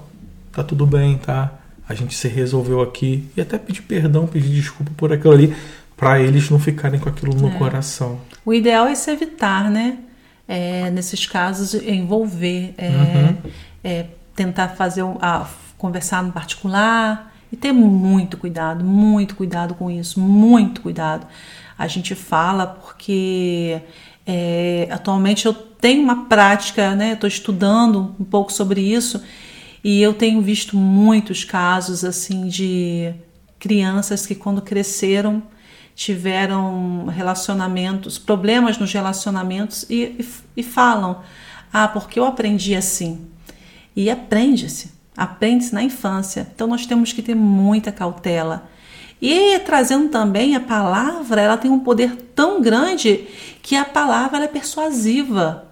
tá 0.53 0.63
tudo 0.63 0.85
bem, 0.85 1.17
tá? 1.17 1.53
A 1.87 1.93
gente 1.93 2.15
se 2.15 2.27
resolveu 2.29 2.81
aqui 2.81 3.25
e 3.35 3.41
até 3.41 3.57
pedir 3.57 3.81
perdão, 3.81 4.25
pedir 4.25 4.49
desculpa 4.49 4.91
por 4.95 5.11
aquilo 5.11 5.33
ali, 5.33 5.55
para 5.97 6.19
eles 6.21 6.49
não 6.49 6.57
ficarem 6.57 6.99
com 6.99 7.09
aquilo 7.09 7.35
no 7.35 7.49
É. 7.49 7.51
coração. 7.57 8.19
O 8.45 8.53
ideal 8.53 8.87
é 8.87 8.95
se 8.95 9.11
evitar, 9.11 9.69
né? 9.69 9.97
É, 10.47 10.89
nesses 10.91 11.25
casos, 11.25 11.73
envolver, 11.73 12.73
é, 12.77 12.89
Uhum. 12.89 13.37
é, 13.83 14.05
tentar 14.35 14.69
fazer 14.69 15.03
a, 15.21 15.47
conversar 15.77 16.23
no 16.23 16.31
particular 16.31 17.33
e 17.51 17.55
ter 17.55 17.71
muito 17.71 18.37
cuidado, 18.37 18.83
muito 18.83 19.35
cuidado 19.35 19.73
com 19.75 19.89
isso, 19.89 20.19
muito 20.19 20.81
cuidado. 20.81 21.25
A 21.77 21.87
gente 21.87 22.13
fala 22.15 22.65
porque 22.67 23.81
é, 24.25 24.87
atualmente 24.91 25.45
eu 25.45 25.53
tenho 25.53 26.01
uma 26.03 26.25
prática, 26.25 26.95
né? 26.95 27.13
Estou 27.13 27.27
estudando 27.27 28.15
um 28.19 28.23
pouco 28.23 28.51
sobre 28.51 28.81
isso 28.81 29.21
e 29.83 30.01
eu 30.01 30.13
tenho 30.13 30.41
visto 30.41 30.75
muitos 30.77 31.43
casos 31.43 32.03
assim 32.03 32.47
de 32.47 33.13
crianças 33.59 34.25
que 34.25 34.35
quando 34.35 34.61
cresceram 34.61 35.43
tiveram 35.95 37.05
relacionamentos, 37.05 38.19
problemas 38.19 38.77
nos 38.77 38.91
relacionamentos 38.91 39.85
e, 39.89 40.15
e, 40.19 40.27
e 40.57 40.63
falam: 40.63 41.21
Ah, 41.71 41.87
porque 41.87 42.19
eu 42.19 42.25
aprendi 42.25 42.75
assim. 42.75 43.27
E 43.95 44.09
aprende-se, 44.09 44.91
aprende-se 45.15 45.73
na 45.73 45.81
infância. 45.81 46.47
Então 46.53 46.67
nós 46.67 46.85
temos 46.85 47.13
que 47.13 47.21
ter 47.21 47.35
muita 47.35 47.91
cautela. 47.91 48.69
E 49.21 49.57
trazendo 49.59 50.09
também 50.09 50.55
a 50.55 50.59
palavra, 50.59 51.41
ela 51.41 51.57
tem 51.57 51.71
um 51.71 51.79
poder 51.79 52.15
tão 52.35 52.61
grande 52.61 53.25
que 53.61 53.75
a 53.75 53.85
palavra 53.85 54.43
é 54.43 54.47
persuasiva. 54.47 55.71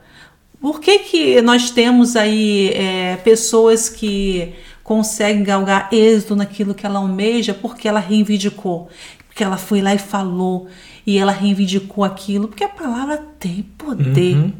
Por 0.61 0.79
que, 0.79 0.99
que 0.99 1.41
nós 1.41 1.69
temos 1.69 2.15
aí 2.15 2.69
é, 2.69 3.17
pessoas 3.17 3.89
que 3.89 4.55
conseguem 4.81 5.43
galgar 5.43 5.89
êxito 5.91 6.35
naquilo 6.35 6.73
que 6.73 6.85
ela 6.85 6.99
almeja 6.99 7.53
porque 7.53 7.87
ela 7.87 7.99
reivindicou, 7.99 8.89
porque 9.33 9.43
ela 9.43 9.57
foi 9.57 9.81
lá 9.81 9.95
e 9.95 9.97
falou 9.97 10.67
e 11.07 11.17
ela 11.17 11.31
reivindicou 11.31 12.03
aquilo, 12.03 12.47
porque 12.47 12.63
a 12.63 12.69
palavra 12.69 13.17
tem 13.39 13.63
poder, 13.77 14.35
Uhum. 14.37 14.53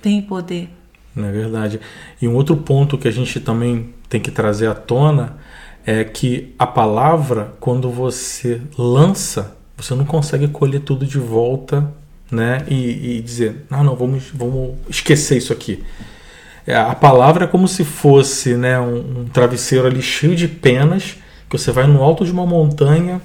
tem 0.00 0.22
poder. 0.22 0.70
É 1.14 1.30
verdade. 1.30 1.78
E 2.20 2.26
um 2.26 2.34
outro 2.34 2.56
ponto 2.56 2.96
que 2.96 3.06
a 3.06 3.10
gente 3.10 3.38
também 3.38 3.90
tem 4.08 4.20
que 4.20 4.30
trazer 4.30 4.66
à 4.66 4.74
tona 4.74 5.36
é 5.86 6.02
que 6.02 6.54
a 6.58 6.66
palavra, 6.66 7.52
quando 7.60 7.90
você 7.90 8.62
lança, 8.78 9.54
você 9.76 9.94
não 9.94 10.06
consegue 10.06 10.48
colher 10.48 10.80
tudo 10.80 11.04
de 11.04 11.18
volta, 11.18 11.92
né? 12.30 12.64
E, 12.66 13.18
e 13.18 13.20
dizer, 13.22 13.66
ah, 13.70 13.84
não, 13.84 13.94
vamos, 13.94 14.30
vamos 14.32 14.74
esquecer 14.88 15.36
isso 15.36 15.52
aqui. 15.52 15.84
É, 16.66 16.74
A 16.74 16.94
palavra 16.94 17.44
é 17.44 17.46
como 17.46 17.68
se 17.68 17.84
fosse 17.84 18.56
né, 18.56 18.80
um, 18.80 19.20
um 19.20 19.24
travesseiro 19.26 19.86
ali 19.86 20.00
cheio 20.00 20.34
de 20.34 20.48
penas, 20.48 21.16
que 21.50 21.58
você 21.58 21.70
vai 21.70 21.86
no 21.86 22.02
alto 22.02 22.24
de 22.24 22.32
uma 22.32 22.46
montanha 22.46 23.20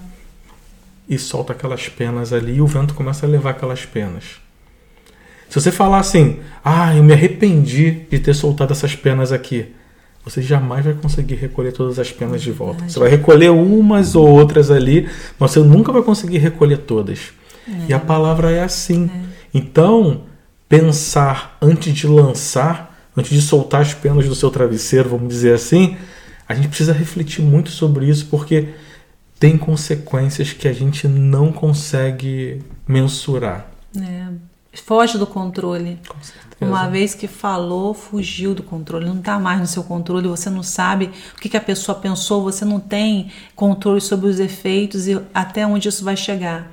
e 1.10 1.18
solta 1.18 1.54
aquelas 1.54 1.90
penas 1.90 2.32
ali 2.32 2.58
e 2.58 2.62
o 2.62 2.68
vento 2.68 2.94
começa 2.94 3.26
a 3.26 3.30
levar 3.30 3.52
aquelas 3.52 3.84
penas. 3.86 4.40
Se 5.50 5.60
você 5.60 5.72
falar 5.72 5.98
assim, 5.98 6.40
ah, 6.64 6.96
eu 6.96 7.04
me 7.04 7.12
arrependi 7.12 8.06
de 8.10 8.20
ter 8.20 8.36
soltado 8.36 8.72
essas 8.72 8.96
penas 8.96 9.32
aqui, 9.32 9.74
você 10.24 10.44
jamais 10.44 10.86
vai 10.86 10.94
conseguir 10.94 11.36
recolher 11.36 11.72
todas 11.72 11.98
as 11.98 12.12
penas 12.12 12.42
de 12.42 12.52
volta. 12.52 12.88
Você 12.88 13.00
vai 13.00 13.10
recolher 13.10 13.50
umas 13.50 14.16
ou 14.16 14.28
outras 14.28 14.70
ali, 14.70 15.10
mas 15.40 15.52
você 15.52 15.60
nunca 15.62 15.92
vai 15.92 16.04
conseguir 16.04 16.38
recolher 16.38 16.78
todas. 16.78 17.32
E 17.88 17.94
a 17.94 18.00
palavra 18.00 18.52
é 18.52 18.62
assim. 18.62 19.10
Então, 19.52 20.24
pensar 20.68 21.58
antes 21.60 21.94
de 21.94 22.06
lançar, 22.06 23.10
antes 23.18 23.32
de 23.32 23.42
soltar 23.42 23.82
as 23.82 23.94
penas 23.94 24.28
do 24.28 24.36
seu 24.36 24.52
travesseiro, 24.52 25.10
vamos 25.10 25.30
dizer 25.30 25.54
assim, 25.54 25.98
a 26.48 26.54
gente 26.54 26.68
precisa 26.68 26.94
refletir 26.94 27.42
muito 27.42 27.72
sobre 27.72 28.08
isso, 28.08 28.28
porque 28.28 28.70
tem 29.40 29.58
consequências 29.58 30.52
que 30.52 30.68
a 30.68 30.74
gente 30.74 31.08
não 31.08 31.52
consegue 31.52 32.62
mensurar. 32.86 33.68
É, 33.98 34.28
foge 34.84 35.18
do 35.18 35.26
controle. 35.26 35.98
Com 36.08 36.22
certeza. 36.22 36.50
Uma 36.60 36.90
vez 36.90 37.16
que 37.16 37.26
falou, 37.26 37.94
fugiu 37.94 38.54
do 38.54 38.62
controle, 38.62 39.06
não 39.06 39.20
está 39.20 39.40
mais 39.40 39.62
no 39.62 39.68
seu 39.68 39.82
controle, 39.82 40.28
você 40.28 40.50
não 40.50 40.62
sabe 40.62 41.10
o 41.36 41.40
que, 41.40 41.48
que 41.48 41.56
a 41.56 41.62
pessoa 41.62 41.98
pensou, 41.98 42.44
você 42.44 42.66
não 42.66 42.82
tem 42.82 43.32
controle 43.56 44.02
sobre 44.02 44.28
os 44.28 44.42
efeitos 44.42 45.08
e 45.08 45.22
até 45.34 45.66
onde 45.66 45.88
isso 45.88 46.04
vai 46.04 46.18
chegar. 46.18 46.70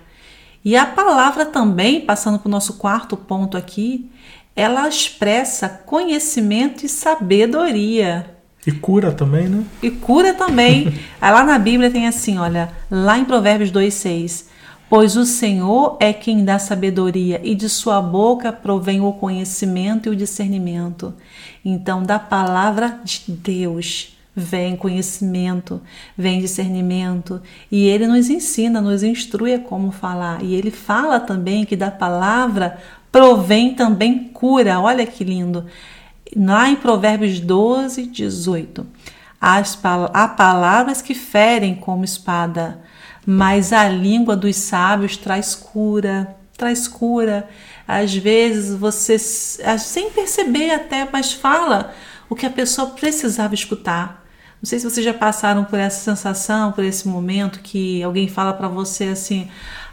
E 0.64 0.76
a 0.76 0.84
palavra 0.84 1.46
também, 1.46 2.00
passando 2.00 2.40
para 2.40 2.48
o 2.48 2.50
nosso 2.50 2.74
quarto 2.74 3.16
ponto 3.16 3.56
aqui, 3.56 4.10
ela 4.56 4.88
expressa 4.88 5.68
conhecimento 5.68 6.84
e 6.84 6.88
sabedoria. 6.88 8.35
E 8.66 8.72
cura 8.72 9.12
também, 9.12 9.48
né? 9.48 9.64
E 9.80 9.90
cura 9.90 10.34
também. 10.34 10.92
Lá 11.22 11.44
na 11.44 11.58
Bíblia 11.58 11.90
tem 11.90 12.08
assim, 12.08 12.36
olha, 12.38 12.70
lá 12.90 13.16
em 13.16 13.24
Provérbios 13.24 13.70
2,6. 13.70 14.46
Pois 14.88 15.16
o 15.16 15.24
Senhor 15.24 15.96
é 15.98 16.12
quem 16.12 16.44
dá 16.44 16.58
sabedoria, 16.60 17.40
e 17.42 17.56
de 17.56 17.68
sua 17.68 18.00
boca 18.00 18.52
provém 18.52 19.00
o 19.00 19.12
conhecimento 19.12 20.08
e 20.08 20.10
o 20.10 20.16
discernimento. 20.16 21.12
Então, 21.64 22.04
da 22.04 22.20
palavra 22.20 23.00
de 23.02 23.24
Deus 23.26 24.16
vem 24.34 24.76
conhecimento, 24.76 25.80
vem 26.16 26.40
discernimento, 26.40 27.40
e 27.72 27.88
ele 27.88 28.06
nos 28.06 28.30
ensina, 28.30 28.80
nos 28.80 29.02
instrui 29.02 29.54
a 29.54 29.58
como 29.58 29.90
falar. 29.90 30.40
E 30.44 30.54
ele 30.54 30.70
fala 30.70 31.18
também 31.18 31.64
que 31.64 31.74
da 31.74 31.90
palavra 31.90 32.78
provém 33.10 33.74
também 33.74 34.28
cura. 34.28 34.78
Olha 34.78 35.04
que 35.04 35.24
lindo. 35.24 35.64
Lá 36.38 36.68
em 36.68 36.76
Provérbios 36.76 37.40
12, 37.40 38.08
18. 38.08 38.86
As, 39.40 39.78
há 40.12 40.28
palavras 40.28 41.00
que 41.00 41.14
ferem 41.14 41.74
como 41.74 42.04
espada, 42.04 42.82
mas 43.24 43.72
a 43.72 43.88
língua 43.88 44.36
dos 44.36 44.54
sábios 44.56 45.16
traz 45.16 45.54
cura, 45.54 46.36
traz 46.54 46.86
cura. 46.86 47.48
Às 47.88 48.14
vezes 48.14 48.76
você, 48.76 49.18
sem 49.18 50.10
perceber 50.10 50.72
até, 50.72 51.08
mas 51.10 51.32
fala 51.32 51.94
o 52.28 52.34
que 52.34 52.44
a 52.44 52.50
pessoa 52.50 52.90
precisava 52.90 53.54
escutar. 53.54 54.26
Não 54.60 54.68
sei 54.68 54.78
se 54.78 54.90
vocês 54.90 55.04
já 55.04 55.14
passaram 55.14 55.64
por 55.64 55.78
essa 55.78 56.00
sensação, 56.00 56.72
por 56.72 56.84
esse 56.84 57.08
momento 57.08 57.60
que 57.60 58.02
alguém 58.02 58.28
fala 58.28 58.52
pra 58.52 58.68
você 58.68 59.04
assim: 59.04 59.48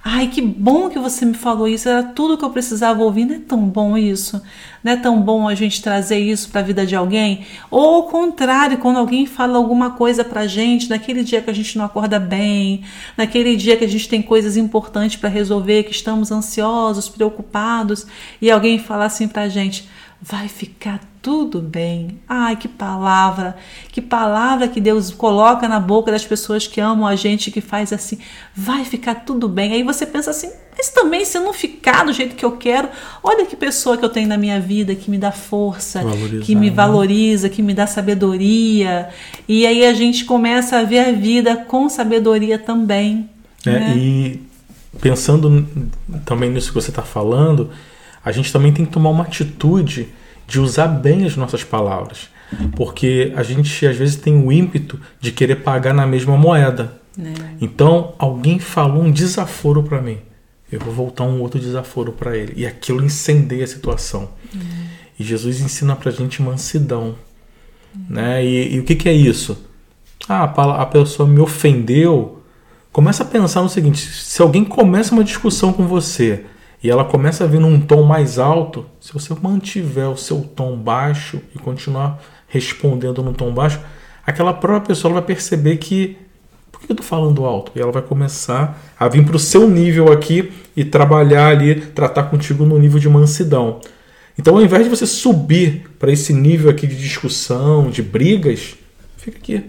"Ai, 0.06 0.28
que 0.28 0.42
bom 0.42 0.90
que 0.90 1.00
você 1.00 1.26
me 1.26 1.34
falou 1.34 1.68
isso, 1.68 1.88
era 1.88 2.04
tudo 2.04 2.38
que 2.38 2.44
eu 2.44 2.50
precisava 2.50 3.02
ouvir". 3.02 3.26
Não 3.26 3.36
é 3.36 3.40
tão 3.40 3.60
bom 3.62 3.98
isso? 3.98 4.42
Não 4.84 4.92
é 4.92 4.98
tão 4.98 5.22
bom 5.22 5.48
a 5.48 5.56
gente 5.56 5.82
trazer 5.82 6.20
isso 6.20 6.50
para 6.50 6.60
a 6.60 6.64
vida 6.64 6.86
de 6.86 6.96
alguém? 6.96 7.46
Ou 7.72 7.96
ao 7.96 8.04
contrário, 8.04 8.78
quando 8.80 8.98
alguém 8.98 9.26
fala 9.26 9.58
alguma 9.58 9.92
coisa 9.92 10.24
pra 10.24 10.46
gente, 10.46 10.90
naquele 10.90 11.24
dia 11.24 11.42
que 11.42 11.50
a 11.50 11.54
gente 11.54 11.78
não 11.78 11.86
acorda 11.86 12.20
bem, 12.20 12.84
naquele 13.18 13.56
dia 13.56 13.78
que 13.78 13.86
a 13.86 13.88
gente 13.88 14.10
tem 14.10 14.22
coisas 14.22 14.58
importantes 14.58 15.16
para 15.16 15.30
resolver, 15.30 15.84
que 15.84 15.92
estamos 15.92 16.32
ansiosos, 16.32 17.08
preocupados, 17.08 18.06
e 18.42 18.52
alguém 18.52 18.78
fala 18.78 19.06
assim 19.06 19.28
pra 19.28 19.48
gente: 19.48 19.88
vai 20.26 20.48
ficar 20.48 21.02
tudo 21.22 21.62
bem. 21.62 22.20
Ai, 22.30 22.56
que 22.56 22.70
palavra, 22.70 23.58
que 23.92 24.02
palavra 24.02 24.70
que 24.70 24.80
Deus 24.80 25.12
coloca 25.12 25.68
na 25.68 25.82
boca 25.82 26.12
das 26.12 26.24
pessoas 26.24 26.66
que 26.66 26.80
amam 26.80 27.06
a 27.06 27.16
gente, 27.16 27.52
que 27.52 27.60
faz 27.60 27.92
assim, 27.92 28.20
vai 28.56 28.86
ficar 28.86 29.16
tudo 29.16 29.50
bem. 29.50 29.74
Aí 29.74 29.84
você 29.84 30.06
pensa 30.06 30.32
assim, 30.32 30.50
mas 30.78 30.90
também 30.90 31.26
se 31.26 31.38
eu 31.38 31.44
não 31.44 31.52
ficar 31.52 32.06
do 32.06 32.14
jeito 32.14 32.36
que 32.36 32.46
eu 32.46 32.54
quero, 32.54 32.88
olha 33.22 33.46
que 33.46 33.56
pessoa 33.56 33.98
que 33.98 34.06
eu 34.06 34.10
tenho 34.10 34.30
na 34.30 34.38
minha 34.38 34.62
vida 34.62 34.96
que 34.96 35.12
me 35.12 35.18
dá 35.18 35.32
força, 35.32 36.02
Valorizar, 36.02 36.46
que 36.46 36.56
me 36.56 36.70
né? 36.70 36.76
valoriza, 36.76 37.50
que 37.50 37.62
me 37.62 37.74
dá 37.74 37.86
sabedoria. 37.86 39.10
E 39.46 39.68
aí 39.68 39.86
a 39.86 39.94
gente 39.94 40.24
começa 40.24 40.78
a 40.78 40.84
ver 40.84 41.00
a 41.00 41.12
vida 41.12 41.58
com 41.58 41.90
sabedoria 41.90 42.58
também. 42.58 43.30
É, 43.66 43.72
né? 43.72 43.98
E 43.98 44.42
pensando 45.02 45.68
também 46.24 46.50
nisso 46.50 46.70
que 46.70 46.76
você 46.76 46.92
está 46.92 47.02
falando, 47.02 47.72
a 48.24 48.32
gente 48.32 48.52
também 48.52 48.72
tem 48.72 48.86
que 48.86 48.92
tomar 48.92 49.10
uma 49.10 49.24
atitude 49.24 50.10
de 50.48 50.60
usar 50.60 50.88
bem 50.88 51.26
as 51.26 51.36
nossas 51.36 51.64
palavras. 51.64 52.30
Porque 52.76 53.34
a 53.36 53.44
gente 53.44 53.86
às 53.86 53.98
vezes 53.98 54.16
tem 54.16 54.36
o 54.36 54.52
ímpeto 54.52 55.00
de 55.20 55.32
querer 55.32 55.58
pagar 55.58 55.94
na 55.94 56.06
mesma 56.06 56.38
moeda. 56.38 57.02
Né? 57.18 57.34
Então, 57.60 58.14
alguém 58.18 58.60
falou 58.60 59.04
um 59.04 59.12
desaforo 59.12 59.84
para 59.84 60.02
mim. 60.02 60.20
Eu 60.72 60.80
vou 60.80 60.94
voltar 60.94 61.24
um 61.24 61.42
outro 61.42 61.60
desaforo 61.60 62.12
para 62.12 62.38
ele. 62.38 62.54
E 62.56 62.66
aquilo 62.66 63.04
incendeia 63.04 63.64
a 63.64 63.68
situação. 63.68 64.30
E 65.20 65.24
Jesus 65.24 65.62
ensina 65.62 65.96
pra 65.96 66.12
gente 66.12 66.42
mansidão. 66.42 67.16
Né? 68.10 68.46
E, 68.46 68.76
e 68.76 68.80
o 68.80 68.84
que, 68.84 68.96
que 68.96 69.10
é 69.10 69.14
isso? 69.14 69.58
Ah, 70.28 70.44
a 70.44 70.82
a 70.82 70.86
pessoa 70.86 71.28
me 71.28 71.40
ofendeu. 71.40 72.42
Começa 72.92 73.24
a 73.24 73.26
pensar 73.26 73.62
no 73.62 73.70
seguinte: 73.70 74.00
se 74.00 74.42
alguém 74.42 74.64
começa 74.64 75.14
uma 75.14 75.24
discussão 75.24 75.74
com 75.74 75.86
você 75.88 76.46
e 76.84 76.90
ela 76.90 77.06
começa 77.06 77.46
a 77.46 77.48
vir 77.48 77.62
num 77.62 77.80
tom 77.80 78.04
mais 78.04 78.38
alto, 78.38 78.86
se 79.00 79.14
você 79.14 79.34
mantiver 79.42 80.10
o 80.10 80.18
seu 80.18 80.42
tom 80.42 80.76
baixo 80.76 81.42
e 81.56 81.58
continuar 81.58 82.22
respondendo 82.50 83.24
num 83.24 83.32
tom 83.32 83.54
baixo, 83.54 83.80
aquela 84.26 84.54
própria 84.54 84.88
pessoa 84.88 85.14
vai 85.14 85.22
perceber 85.22 85.78
que 85.78 86.18
por 86.70 86.82
que 86.82 86.92
eu 86.92 86.94
estou 86.94 87.06
falando 87.06 87.46
alto? 87.46 87.72
E 87.74 87.80
ela 87.80 87.92
vai 87.92 88.02
começar 88.02 88.78
a 89.00 89.08
vir 89.08 89.24
para 89.24 89.38
o 89.38 89.40
seu 89.40 89.70
nível 89.70 90.12
aqui 90.12 90.52
e 90.76 90.84
trabalhar 90.84 91.48
ali, 91.48 91.76
tratar 91.76 92.24
contigo 92.24 92.66
no 92.66 92.78
nível 92.78 93.00
de 93.00 93.08
mansidão. 93.08 93.80
Então, 94.38 94.56
ao 94.56 94.62
invés 94.62 94.84
de 94.84 94.90
você 94.90 95.06
subir 95.06 95.90
para 95.98 96.12
esse 96.12 96.34
nível 96.34 96.70
aqui 96.70 96.86
de 96.86 96.98
discussão, 96.98 97.90
de 97.90 98.02
brigas, 98.02 98.76
fica 99.16 99.38
aqui, 99.38 99.64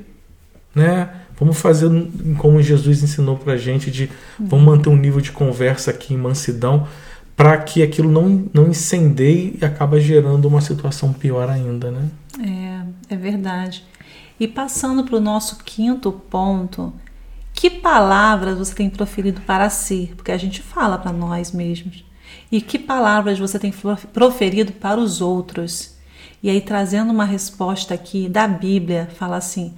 né? 0.75 1.11
Vamos 1.38 1.61
fazer 1.61 1.90
como 2.38 2.62
Jesus 2.62 3.02
ensinou 3.02 3.37
para 3.37 3.54
a 3.54 3.56
gente 3.56 3.90
de 3.90 4.09
vamos 4.38 4.64
manter 4.64 4.88
um 4.88 4.97
nível 4.97 5.21
de 5.21 5.33
conversa 5.33 5.90
aqui 5.90 6.14
em 6.14 6.16
mansidão 6.16 6.87
para 7.37 7.59
que 7.59 7.83
aquilo 7.83 8.11
não, 8.11 8.49
não 8.53 8.69
incendeie 8.69 9.59
e 9.61 9.64
acaba 9.64 10.00
gerando 10.00 10.47
uma 10.47 10.61
situação 10.61 11.12
pior 11.12 11.49
ainda, 11.49 11.91
né? 11.91 12.09
É, 13.09 13.14
é 13.14 13.17
verdade. 13.17 13.85
E 14.38 14.47
passando 14.47 15.05
para 15.05 15.17
o 15.17 15.21
nosso 15.21 15.59
quinto 15.64 16.12
ponto, 16.12 16.93
que 17.53 17.71
palavras 17.71 18.59
você 18.59 18.75
tem 18.75 18.91
proferido 18.91 19.41
para 19.43 19.71
si? 19.71 20.12
Porque 20.17 20.33
a 20.33 20.37
gente 20.37 20.61
fala 20.61 20.99
para 20.99 21.12
nós 21.12 21.53
mesmos. 21.53 22.05
E 22.50 22.61
que 22.61 22.79
palavras 22.79 23.38
você 23.38 23.59
tem 23.59 23.73
proferido 24.12 24.73
para 24.73 25.00
os 25.00 25.21
outros? 25.21 25.95
E 26.43 26.50
aí, 26.50 26.61
trazendo 26.61 27.12
uma 27.12 27.25
resposta 27.25 27.95
aqui 27.95 28.29
da 28.29 28.47
Bíblia, 28.47 29.09
fala 29.17 29.37
assim: 29.37 29.75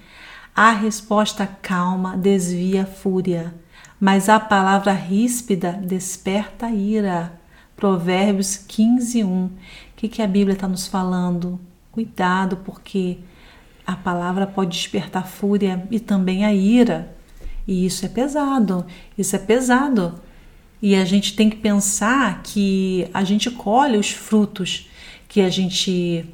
a 0.54 0.72
resposta 0.72 1.46
calma 1.46 2.16
desvia 2.16 2.86
fúria, 2.86 3.54
mas 4.00 4.28
a 4.28 4.40
palavra 4.40 4.92
ríspida 4.92 5.72
desperta 5.72 6.70
ira. 6.70 7.38
Provérbios 7.76 8.56
15, 8.56 9.22
1. 9.22 9.44
O 9.44 9.50
que, 9.94 10.08
que 10.08 10.22
a 10.22 10.26
Bíblia 10.26 10.54
está 10.54 10.66
nos 10.66 10.86
falando? 10.86 11.60
Cuidado, 11.92 12.56
porque 12.64 13.18
a 13.86 13.94
palavra 13.94 14.46
pode 14.46 14.76
despertar 14.76 15.26
fúria 15.26 15.86
e 15.90 16.00
também 16.00 16.44
a 16.44 16.54
ira. 16.54 17.14
E 17.68 17.84
isso 17.84 18.06
é 18.06 18.08
pesado, 18.08 18.86
isso 19.16 19.36
é 19.36 19.38
pesado. 19.38 20.14
E 20.80 20.94
a 20.94 21.04
gente 21.04 21.36
tem 21.36 21.50
que 21.50 21.56
pensar 21.56 22.42
que 22.42 23.08
a 23.12 23.22
gente 23.24 23.50
colhe 23.50 23.98
os 23.98 24.10
frutos 24.10 24.88
que 25.28 25.40
a 25.40 25.50
gente 25.50 26.24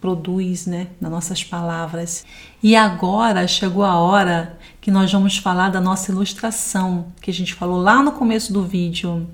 produz, 0.00 0.66
né, 0.66 0.88
nas 1.00 1.10
nossas 1.10 1.44
palavras. 1.44 2.24
E 2.62 2.74
agora 2.74 3.46
chegou 3.46 3.84
a 3.84 3.98
hora 3.98 4.58
que 4.80 4.90
nós 4.90 5.12
vamos 5.12 5.38
falar 5.38 5.70
da 5.70 5.80
nossa 5.80 6.10
ilustração, 6.10 7.06
que 7.20 7.30
a 7.30 7.34
gente 7.34 7.54
falou 7.54 7.78
lá 7.78 8.02
no 8.02 8.12
começo 8.12 8.52
do 8.52 8.64
vídeo 8.64 9.28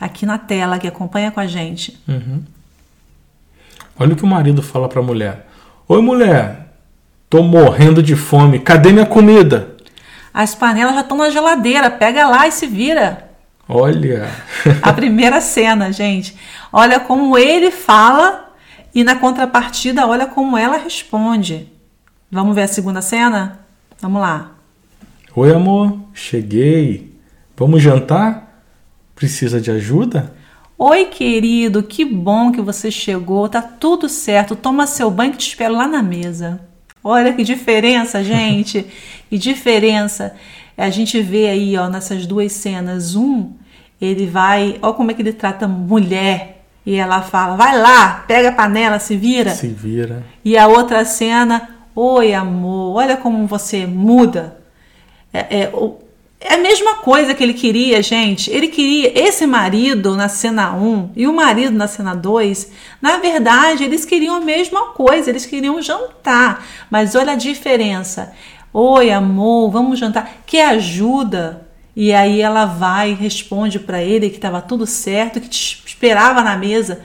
aqui 0.00 0.24
na 0.24 0.38
tela 0.38 0.78
que 0.78 0.86
acompanha 0.86 1.30
com 1.30 1.40
a 1.40 1.46
gente. 1.46 1.98
Uhum. 2.06 2.42
Olha 3.98 4.12
o 4.12 4.16
que 4.16 4.24
o 4.24 4.28
marido 4.28 4.62
fala 4.62 4.88
para 4.88 5.00
a 5.00 5.02
mulher: 5.02 5.46
Oi, 5.88 6.00
mulher, 6.00 6.68
tô 7.28 7.42
morrendo 7.42 8.02
de 8.02 8.14
fome, 8.14 8.58
cadê 8.58 8.92
minha 8.92 9.06
comida? 9.06 9.76
As 10.32 10.54
panelas 10.54 10.94
já 10.94 11.00
estão 11.00 11.16
na 11.16 11.30
geladeira, 11.30 11.90
pega 11.90 12.28
lá 12.28 12.46
e 12.46 12.52
se 12.52 12.66
vira. 12.66 13.28
Olha! 13.68 14.30
a 14.80 14.92
primeira 14.92 15.40
cena, 15.40 15.92
gente. 15.92 16.36
Olha 16.72 17.00
como 17.00 17.36
ele 17.36 17.70
fala 17.70 18.52
e 18.94 19.04
na 19.04 19.16
contrapartida, 19.16 20.06
olha 20.06 20.26
como 20.26 20.56
ela 20.56 20.78
responde. 20.78 21.68
Vamos 22.30 22.54
ver 22.54 22.62
a 22.62 22.68
segunda 22.68 23.02
cena? 23.02 23.60
Vamos 24.00 24.20
lá. 24.20 24.52
Oi, 25.34 25.52
amor, 25.52 25.98
cheguei. 26.14 27.14
Vamos 27.56 27.82
jantar? 27.82 28.47
Precisa 29.18 29.60
de 29.60 29.68
ajuda? 29.72 30.32
Oi, 30.78 31.06
querido, 31.06 31.82
que 31.82 32.04
bom 32.04 32.52
que 32.52 32.60
você 32.60 32.88
chegou. 32.88 33.48
Tá 33.48 33.60
tudo 33.60 34.08
certo. 34.08 34.54
Toma 34.54 34.86
seu 34.86 35.10
banho 35.10 35.32
que 35.32 35.38
te 35.38 35.48
espero 35.48 35.74
lá 35.74 35.88
na 35.88 36.00
mesa. 36.00 36.60
Olha 37.02 37.32
que 37.32 37.42
diferença, 37.42 38.22
gente. 38.22 38.86
que 39.28 39.36
diferença. 39.36 40.36
A 40.76 40.88
gente 40.88 41.20
vê 41.20 41.48
aí, 41.48 41.76
ó, 41.76 41.88
nessas 41.88 42.26
duas 42.26 42.52
cenas. 42.52 43.16
Um, 43.16 43.54
ele 44.00 44.24
vai, 44.24 44.78
ó 44.80 44.92
como 44.92 45.10
é 45.10 45.14
que 45.14 45.22
ele 45.22 45.32
trata 45.32 45.66
mulher. 45.66 46.64
E 46.86 46.94
ela 46.94 47.20
fala: 47.20 47.56
"Vai 47.56 47.76
lá, 47.76 48.24
pega 48.28 48.50
a 48.50 48.52
panela, 48.52 49.00
se 49.00 49.16
vira". 49.16 49.50
Se 49.50 49.66
vira. 49.66 50.22
E 50.44 50.56
a 50.56 50.68
outra 50.68 51.04
cena: 51.04 51.68
"Oi, 51.92 52.34
amor, 52.34 52.94
olha 52.94 53.16
como 53.16 53.48
você 53.48 53.84
muda". 53.84 54.58
É, 55.32 55.62
é, 55.62 55.72
é 56.40 56.54
a 56.54 56.58
mesma 56.58 56.96
coisa 56.96 57.34
que 57.34 57.42
ele 57.42 57.54
queria, 57.54 58.00
gente. 58.00 58.50
Ele 58.50 58.68
queria 58.68 59.12
esse 59.18 59.46
marido 59.46 60.14
na 60.14 60.28
cena 60.28 60.72
1 60.72 61.12
e 61.16 61.26
o 61.26 61.32
marido 61.32 61.76
na 61.76 61.88
cena 61.88 62.14
2. 62.14 62.70
Na 63.02 63.16
verdade, 63.16 63.82
eles 63.82 64.04
queriam 64.04 64.36
a 64.36 64.40
mesma 64.40 64.92
coisa, 64.92 65.30
eles 65.30 65.44
queriam 65.44 65.82
jantar. 65.82 66.64
Mas 66.88 67.16
olha 67.16 67.32
a 67.32 67.36
diferença. 67.36 68.32
Oi, 68.72 69.10
amor, 69.10 69.70
vamos 69.70 69.98
jantar. 69.98 70.42
Que 70.46 70.60
ajuda? 70.60 71.66
E 71.96 72.12
aí 72.12 72.40
ela 72.40 72.64
vai 72.64 73.10
e 73.10 73.14
responde 73.14 73.80
para 73.80 74.00
ele 74.00 74.30
que 74.30 74.36
estava 74.36 74.62
tudo 74.62 74.86
certo, 74.86 75.40
que 75.40 75.48
te 75.48 75.82
esperava 75.84 76.42
na 76.42 76.56
mesa. 76.56 77.00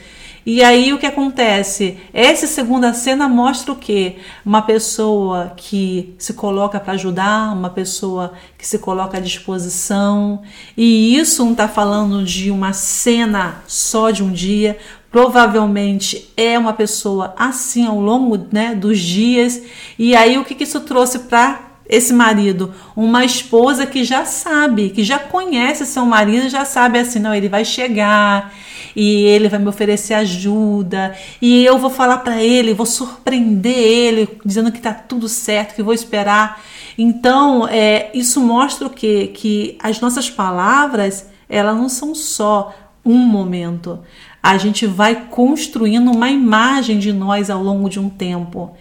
E 0.46 0.62
aí 0.62 0.92
o 0.92 0.98
que 0.98 1.06
acontece? 1.06 1.98
Essa 2.14 2.48
segunda 2.48 2.94
cena 2.94 3.30
mostra 3.30 3.72
o 3.72 3.76
quê? 3.78 4.18
Uma 4.46 4.62
pessoa 4.62 5.54
que 5.56 6.14
se 6.18 6.34
coloca 6.34 6.80
para 6.80 6.94
ajudar, 6.94 7.54
uma 7.54 7.70
pessoa 7.70 8.34
que 8.58 8.68
se 8.68 8.78
coloca 8.80 9.18
à 9.18 9.22
disposição. 9.22 10.42
E 10.76 11.18
isso 11.18 11.46
não 11.46 11.54
está 11.54 11.68
falando 11.68 12.24
de 12.26 12.52
uma 12.52 12.74
cena 12.74 13.64
só 13.68 14.12
de 14.12 14.22
um 14.22 14.32
dia. 14.32 14.78
Provavelmente 15.10 16.34
é 16.36 16.60
uma 16.60 16.74
pessoa 16.74 17.34
assim 17.38 17.86
ao 17.86 18.00
longo 18.00 18.48
né, 18.52 18.76
dos 18.76 19.00
dias. 19.00 19.62
E 19.98 20.14
aí 20.14 20.38
o 20.38 20.44
que, 20.44 20.56
que 20.56 20.64
isso 20.64 20.82
trouxe 20.82 21.20
para 21.20 21.74
esse 21.88 22.14
marido, 22.14 22.74
uma 22.96 23.26
esposa 23.26 23.86
que 23.86 24.04
já 24.04 24.26
sabe, 24.26 24.90
que 24.90 25.04
já 25.04 25.20
conhece 25.20 25.86
seu 25.86 26.06
marido, 26.06 26.50
já 26.50 26.66
sabe 26.66 26.98
assim, 26.98 27.20
não, 27.20 27.36
ele 27.36 27.50
vai 27.50 27.66
chegar, 27.66 28.54
e 28.96 29.24
ele 29.26 29.50
vai 29.50 29.60
me 29.60 29.68
oferecer 29.68 30.14
ajuda 30.14 31.16
e 31.42 31.66
eu 31.66 31.78
vou 31.78 31.90
falar 31.90 32.20
para 32.20 32.42
ele, 32.42 32.74
vou 32.74 32.86
surpreender 32.86 33.78
ele 33.78 34.30
dizendo 34.46 34.72
que 34.72 34.82
tá 34.82 34.94
tudo 34.94 35.28
certo, 35.28 35.76
que 35.76 35.84
vou 35.84 35.94
esperar. 35.94 36.62
Então, 36.98 37.68
é, 37.68 38.12
isso 38.14 38.40
mostra 38.40 38.88
o 38.88 38.90
quê? 38.90 39.32
Que 39.34 39.78
as 39.82 40.00
nossas 40.00 40.30
palavras, 40.30 41.28
elas 41.50 41.76
não 41.76 41.90
são 41.90 42.14
só 42.14 42.74
um 43.06 43.18
momento. 43.18 44.00
A 44.42 44.58
gente 44.58 44.86
vai 44.86 45.28
construindo 45.30 46.12
uma 46.12 46.30
imagem 46.30 47.00
de 47.00 47.12
nós 47.12 47.50
ao 47.50 47.64
longo 47.64 47.90
de 47.90 48.00
um 48.00 48.10
tempo. 48.10 48.76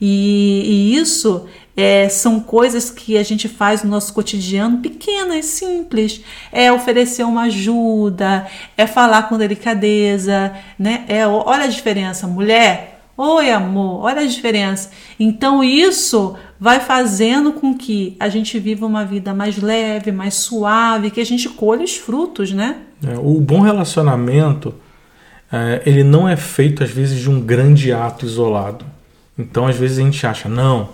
E, 0.00 0.62
e 0.64 0.96
isso 0.96 1.46
é, 1.76 2.08
são 2.08 2.40
coisas 2.40 2.90
que 2.90 3.18
a 3.18 3.22
gente 3.22 3.48
faz 3.48 3.82
no 3.82 3.90
nosso 3.90 4.12
cotidiano, 4.14 4.78
pequenas, 4.78 5.44
simples. 5.44 6.22
É 6.50 6.72
oferecer 6.72 7.24
uma 7.24 7.42
ajuda, 7.42 8.46
é 8.76 8.86
falar 8.86 9.24
com 9.24 9.36
delicadeza, 9.36 10.52
né? 10.78 11.04
É, 11.08 11.26
olha 11.26 11.64
a 11.64 11.68
diferença, 11.68 12.26
mulher. 12.26 12.94
Oi, 13.18 13.50
amor, 13.50 14.04
olha 14.04 14.20
a 14.20 14.26
diferença. 14.26 14.90
Então, 15.18 15.64
isso 15.64 16.36
vai 16.60 16.80
fazendo 16.80 17.52
com 17.52 17.74
que 17.74 18.14
a 18.20 18.28
gente 18.28 18.58
viva 18.58 18.84
uma 18.84 19.06
vida 19.06 19.32
mais 19.32 19.56
leve, 19.56 20.12
mais 20.12 20.34
suave, 20.34 21.10
que 21.10 21.20
a 21.20 21.24
gente 21.24 21.48
colhe 21.48 21.82
os 21.82 21.96
frutos, 21.96 22.52
né? 22.52 22.76
É, 23.06 23.16
o 23.18 23.40
bom 23.40 23.60
relacionamento, 23.60 24.74
é, 25.50 25.82
ele 25.86 26.04
não 26.04 26.28
é 26.28 26.36
feito, 26.36 26.84
às 26.84 26.90
vezes, 26.90 27.18
de 27.18 27.30
um 27.30 27.40
grande 27.40 27.90
ato 27.90 28.26
isolado. 28.26 28.84
Então, 29.38 29.66
às 29.66 29.76
vezes, 29.76 29.98
a 29.98 30.02
gente 30.02 30.26
acha, 30.26 30.48
não, 30.48 30.88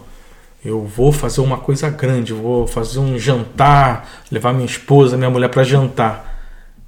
eu 0.65 0.85
vou 0.85 1.11
fazer 1.13 1.41
uma 1.41 1.59
coisa 1.59 1.91
grande, 1.91 2.33
vou 2.33 2.67
fazer 2.67 2.99
um 2.99 3.19
jantar, 3.19 4.09
levar 4.31 4.53
minha 4.53 4.67
esposa, 4.67 5.17
minha 5.17 5.31
mulher 5.31 5.49
para 5.49 5.65
jantar. 5.65 6.33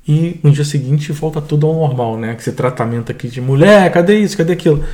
E 0.07 0.39
no 0.43 0.51
dia 0.51 0.65
seguinte 0.65 1.11
volta 1.13 1.41
tudo 1.41 1.67
ao 1.67 1.75
normal, 1.75 2.17
né? 2.17 2.37
Esse 2.39 2.53
tratamento 2.53 3.11
aqui 3.11 3.27
de 3.29 3.41
mulher, 3.41 3.91
cadê 3.91 4.19
isso, 4.19 4.37
cadê 4.37 4.53
aquilo? 4.53 4.85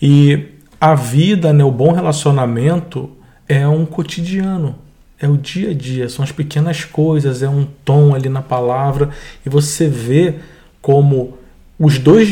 E 0.00 0.48
a 0.80 0.94
vida, 0.94 1.52
né, 1.52 1.64
o 1.64 1.70
bom 1.70 1.92
relacionamento 1.92 3.10
é 3.48 3.66
um 3.66 3.84
cotidiano, 3.84 4.76
é 5.18 5.28
o 5.28 5.36
dia 5.36 5.70
a 5.70 5.74
dia, 5.74 6.08
são 6.08 6.22
as 6.22 6.30
pequenas 6.30 6.84
coisas, 6.84 7.42
é 7.42 7.48
um 7.48 7.66
tom 7.84 8.14
ali 8.14 8.28
na 8.28 8.42
palavra 8.42 9.10
e 9.44 9.48
você 9.48 9.88
vê 9.88 10.36
como 10.80 11.36
os 11.82 11.98
dois 11.98 12.28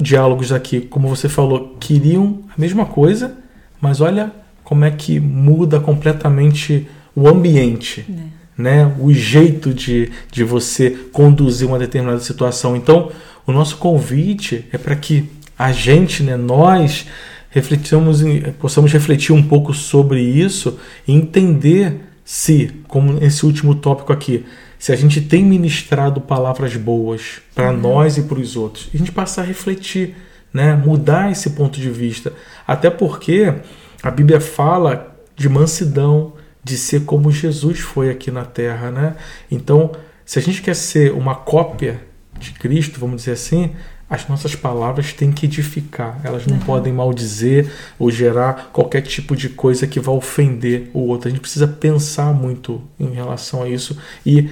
diálogos 0.00 0.52
aqui, 0.52 0.80
como 0.80 1.08
você 1.08 1.28
falou, 1.28 1.76
queriam 1.80 2.44
a 2.56 2.60
mesma 2.60 2.86
coisa, 2.86 3.36
mas 3.80 4.00
olha 4.00 4.30
como 4.62 4.84
é 4.84 4.90
que 4.92 5.18
muda 5.18 5.80
completamente 5.80 6.86
o 7.14 7.26
ambiente, 7.26 8.06
é. 8.08 8.62
né? 8.62 8.94
o 9.00 9.12
jeito 9.12 9.74
de, 9.74 10.12
de 10.30 10.44
você 10.44 10.90
conduzir 11.12 11.66
uma 11.66 11.76
determinada 11.76 12.20
situação. 12.20 12.76
Então, 12.76 13.10
o 13.44 13.50
nosso 13.50 13.78
convite 13.78 14.64
é 14.72 14.78
para 14.78 14.94
que 14.94 15.28
a 15.58 15.72
gente, 15.72 16.22
né, 16.22 16.36
nós, 16.36 17.04
refletamos, 17.50 18.22
possamos 18.60 18.92
refletir 18.92 19.32
um 19.32 19.42
pouco 19.42 19.74
sobre 19.74 20.20
isso 20.20 20.78
e 21.06 21.12
entender 21.12 22.00
se, 22.24 22.70
como 22.86 23.18
esse 23.20 23.44
último 23.44 23.74
tópico 23.74 24.12
aqui, 24.12 24.44
se 24.84 24.92
a 24.92 24.96
gente 24.96 25.18
tem 25.22 25.42
ministrado 25.42 26.20
palavras 26.20 26.76
boas 26.76 27.40
para 27.54 27.70
uhum. 27.70 27.78
nós 27.78 28.18
e 28.18 28.22
para 28.24 28.38
os 28.38 28.54
outros, 28.54 28.90
a 28.92 28.98
gente 28.98 29.10
passar 29.10 29.40
a 29.40 29.44
refletir 29.46 30.14
né? 30.54 30.76
Mudar 30.76 31.32
esse 31.32 31.50
ponto 31.50 31.80
de 31.80 31.90
vista. 31.90 32.32
Até 32.64 32.88
porque 32.88 33.52
a 34.00 34.10
Bíblia 34.10 34.40
fala 34.40 35.18
de 35.34 35.48
mansidão, 35.48 36.34
de 36.62 36.78
ser 36.78 37.04
como 37.04 37.32
Jesus 37.32 37.80
foi 37.80 38.08
aqui 38.08 38.30
na 38.30 38.44
terra, 38.44 38.92
né? 38.92 39.16
Então, 39.50 39.90
se 40.24 40.38
a 40.38 40.42
gente 40.42 40.62
quer 40.62 40.76
ser 40.76 41.12
uma 41.12 41.34
cópia 41.34 42.00
de 42.38 42.52
Cristo, 42.52 43.00
vamos 43.00 43.16
dizer 43.16 43.32
assim, 43.32 43.72
as 44.08 44.28
nossas 44.28 44.54
palavras 44.54 45.12
têm 45.12 45.32
que 45.32 45.46
edificar, 45.46 46.20
elas 46.22 46.46
não 46.46 46.56
uhum. 46.56 46.62
podem 46.62 46.92
maldizer 46.92 47.68
ou 47.98 48.10
gerar 48.10 48.70
qualquer 48.72 49.00
tipo 49.00 49.34
de 49.34 49.48
coisa 49.48 49.88
que 49.88 49.98
vá 49.98 50.12
ofender 50.12 50.88
o 50.94 51.00
outro. 51.00 51.26
A 51.26 51.30
gente 51.30 51.40
precisa 51.40 51.66
pensar 51.66 52.32
muito 52.32 52.80
em 52.98 53.10
relação 53.12 53.62
a 53.64 53.68
isso 53.68 53.98
e 54.24 54.50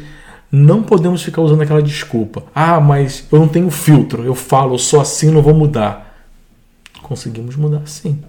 não 0.52 0.82
podemos 0.82 1.22
ficar 1.22 1.40
usando 1.40 1.62
aquela 1.62 1.82
desculpa. 1.82 2.44
Ah, 2.54 2.78
mas 2.78 3.26
eu 3.32 3.38
não 3.38 3.48
tenho 3.48 3.70
filtro, 3.70 4.22
eu 4.22 4.34
falo, 4.34 4.74
eu 4.74 4.78
sou 4.78 5.00
assim, 5.00 5.30
não 5.30 5.40
vou 5.40 5.54
mudar. 5.54 6.14
Conseguimos 7.02 7.56
mudar 7.56 7.86
sim. 7.86 8.22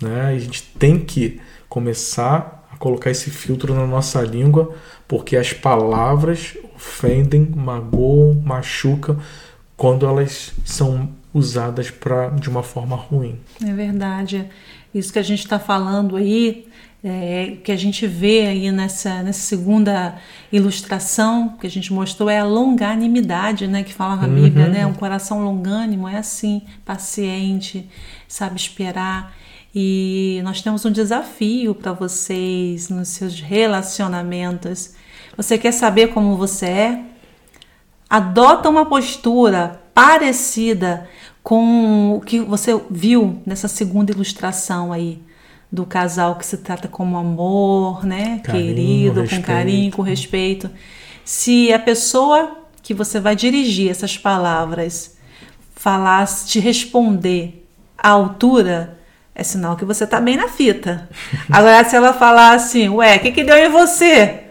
Né? 0.00 0.22
a 0.22 0.38
gente 0.38 0.64
tem 0.78 0.98
que 0.98 1.40
começar 1.68 2.66
a 2.72 2.76
colocar 2.76 3.10
esse 3.10 3.30
filtro 3.30 3.72
na 3.72 3.86
nossa 3.86 4.20
língua, 4.22 4.74
porque 5.06 5.36
as 5.36 5.52
palavras 5.52 6.56
ofendem, 6.74 7.48
magoam, 7.54 8.34
machucam 8.44 9.18
quando 9.76 10.06
elas 10.06 10.52
são 10.64 11.10
usadas 11.32 11.90
pra, 11.90 12.28
de 12.28 12.48
uma 12.48 12.62
forma 12.62 12.96
ruim. 12.96 13.38
É 13.64 13.72
verdade. 13.72 14.48
Isso 14.94 15.12
que 15.12 15.18
a 15.18 15.22
gente 15.22 15.40
está 15.40 15.58
falando 15.58 16.16
aí, 16.16 16.68
é, 17.02 17.56
que 17.64 17.72
a 17.72 17.76
gente 17.76 18.06
vê 18.06 18.46
aí 18.46 18.70
nessa, 18.70 19.22
nessa 19.22 19.40
segunda 19.40 20.16
ilustração 20.52 21.56
que 21.60 21.66
a 21.66 21.70
gente 21.70 21.92
mostrou 21.92 22.28
é 22.28 22.38
a 22.38 22.44
longanimidade, 22.44 23.66
né, 23.66 23.82
que 23.82 23.94
fala 23.94 24.16
na 24.16 24.28
uhum. 24.28 24.42
Bíblia, 24.42 24.68
né, 24.68 24.86
um 24.86 24.92
coração 24.92 25.42
longânimo 25.42 26.06
é 26.06 26.18
assim, 26.18 26.62
paciente, 26.84 27.88
sabe 28.28 28.56
esperar. 28.56 29.34
E 29.74 30.42
nós 30.44 30.60
temos 30.60 30.84
um 30.84 30.92
desafio 30.92 31.74
para 31.74 31.94
vocês 31.94 32.90
nos 32.90 33.08
seus 33.08 33.40
relacionamentos. 33.40 34.94
Você 35.34 35.56
quer 35.56 35.72
saber 35.72 36.08
como 36.08 36.36
você 36.36 36.66
é? 36.66 37.04
adota 38.12 38.68
uma 38.68 38.84
postura 38.84 39.80
parecida 39.94 41.08
com 41.42 42.16
o 42.16 42.20
que 42.20 42.40
você 42.40 42.80
viu 42.90 43.42
nessa 43.44 43.68
segunda 43.68 44.12
ilustração 44.12 44.92
aí 44.92 45.20
do 45.70 45.86
casal 45.86 46.36
que 46.36 46.44
se 46.44 46.58
trata 46.58 46.86
como 46.86 47.16
amor, 47.16 48.04
né, 48.04 48.40
carinho, 48.44 48.66
querido, 48.66 49.20
respeito. 49.22 49.40
com 49.40 49.46
carinho, 49.46 49.92
com 49.92 50.02
respeito. 50.02 50.70
Se 51.24 51.72
a 51.72 51.78
pessoa 51.78 52.58
que 52.82 52.92
você 52.92 53.18
vai 53.18 53.34
dirigir 53.34 53.90
essas 53.90 54.18
palavras 54.18 55.16
falar, 55.74 56.26
te 56.26 56.60
responder 56.60 57.66
à 57.96 58.10
altura, 58.10 58.98
é 59.34 59.42
sinal 59.42 59.76
que 59.76 59.84
você 59.84 60.06
tá 60.06 60.20
bem 60.20 60.36
na 60.36 60.48
fita. 60.48 61.08
Agora, 61.50 61.84
se 61.88 61.96
ela 61.96 62.12
falar 62.12 62.54
assim, 62.54 62.88
ué, 62.88 63.16
o 63.16 63.20
que, 63.20 63.32
que 63.32 63.44
deu 63.44 63.56
em 63.56 63.70
você? 63.70 64.42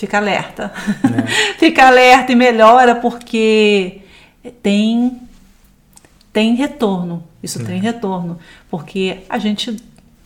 fica 0.00 0.16
alerta. 0.16 0.72
É. 1.04 1.26
fica 1.60 1.86
alerta 1.86 2.32
e 2.32 2.34
melhora 2.34 2.94
porque 2.94 3.99
tem 4.62 5.20
tem 6.32 6.54
retorno. 6.54 7.24
Isso 7.42 7.60
é. 7.60 7.64
tem 7.64 7.80
retorno, 7.80 8.38
porque 8.70 9.18
a 9.28 9.38
gente 9.38 9.76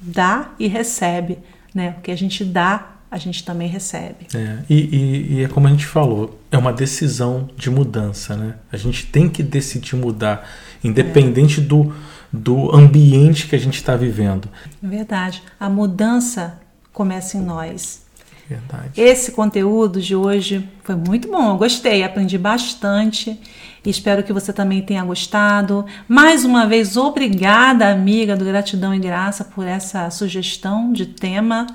dá 0.01 0.51
e 0.59 0.67
recebe, 0.67 1.39
né? 1.75 1.93
Porque 1.93 2.11
a 2.11 2.17
gente 2.17 2.45
dá, 2.45 2.97
a 3.11 3.17
gente 3.17 3.45
também 3.45 3.69
recebe. 3.69 4.27
É, 4.35 4.59
e, 4.69 4.75
e, 4.75 5.35
e, 5.35 5.45
é 5.45 5.49
como 5.49 5.67
a 5.67 5.71
gente 5.71 5.87
falou, 5.87 6.39
é 6.51 6.59
uma 6.59 6.73
decisão 6.73 7.49
de 7.57 7.71
mudança, 7.71 8.37
né? 8.37 8.57
A 8.71 8.77
gente 8.77 9.07
tem 9.07 9.29
que 9.29 9.43
decidir 9.43 9.97
mudar, 9.97 10.49
independente 10.83 11.61
é. 11.61 11.63
do, 11.63 11.95
do 12.33 12.75
ambiente 12.75 13.47
que 13.47 13.55
a 13.55 13.59
gente 13.59 13.77
está 13.77 13.97
vivendo. 13.97 14.49
Verdade. 14.83 15.43
A 15.59 15.71
mudança 15.71 16.59
começa 16.93 17.37
em 17.37 17.41
nós. 17.41 18.04
Verdade. 18.49 19.01
Esse 19.01 19.33
conteúdo 19.33 20.01
de 20.01 20.15
hoje 20.15 20.69
foi 20.83 20.95
muito 20.95 21.31
bom, 21.31 21.53
eu 21.53 21.57
gostei, 21.57 22.03
aprendi 22.03 22.37
bastante 22.37 23.39
e 23.85 23.91
espero 23.91 24.23
que 24.23 24.33
você 24.33 24.53
também 24.53 24.83
tenha 24.83 25.05
gostado. 25.05 25.85
Mais 26.09 26.45
uma 26.45 26.67
vez, 26.67 26.97
obrigada, 26.97 27.91
amiga 27.91 28.37
do 28.37 28.45
Gratidão 28.45 28.95
e 28.95 28.99
Graça, 28.99 29.45
por 29.45 29.67
essa 29.67 30.11
sugestão 30.11 30.93
de 30.93 31.07
tema. 31.07 31.67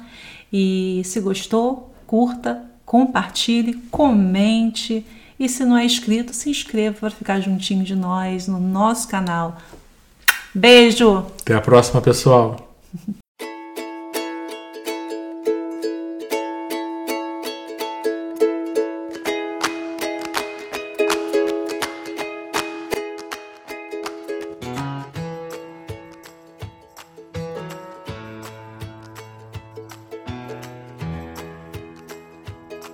E 0.52 1.02
se 1.06 1.20
gostou, 1.20 1.94
curta, 2.08 2.64
compartilhe, 2.86 3.76
comente. 3.92 5.06
E 5.40 5.48
se 5.48 5.64
não 5.64 5.78
é 5.78 5.86
inscrito, 5.86 6.34
se 6.34 6.50
inscreva 6.50 6.98
para 7.00 7.10
ficar 7.12 7.40
juntinho 7.40 7.84
de 7.84 7.96
nós 7.96 8.48
no 8.48 8.60
nosso 8.60 9.08
canal. 9.08 9.58
Beijo! 10.54 11.26
Até 11.42 11.54
a 11.54 11.62
próxima, 11.62 12.02
pessoal! 12.02 12.76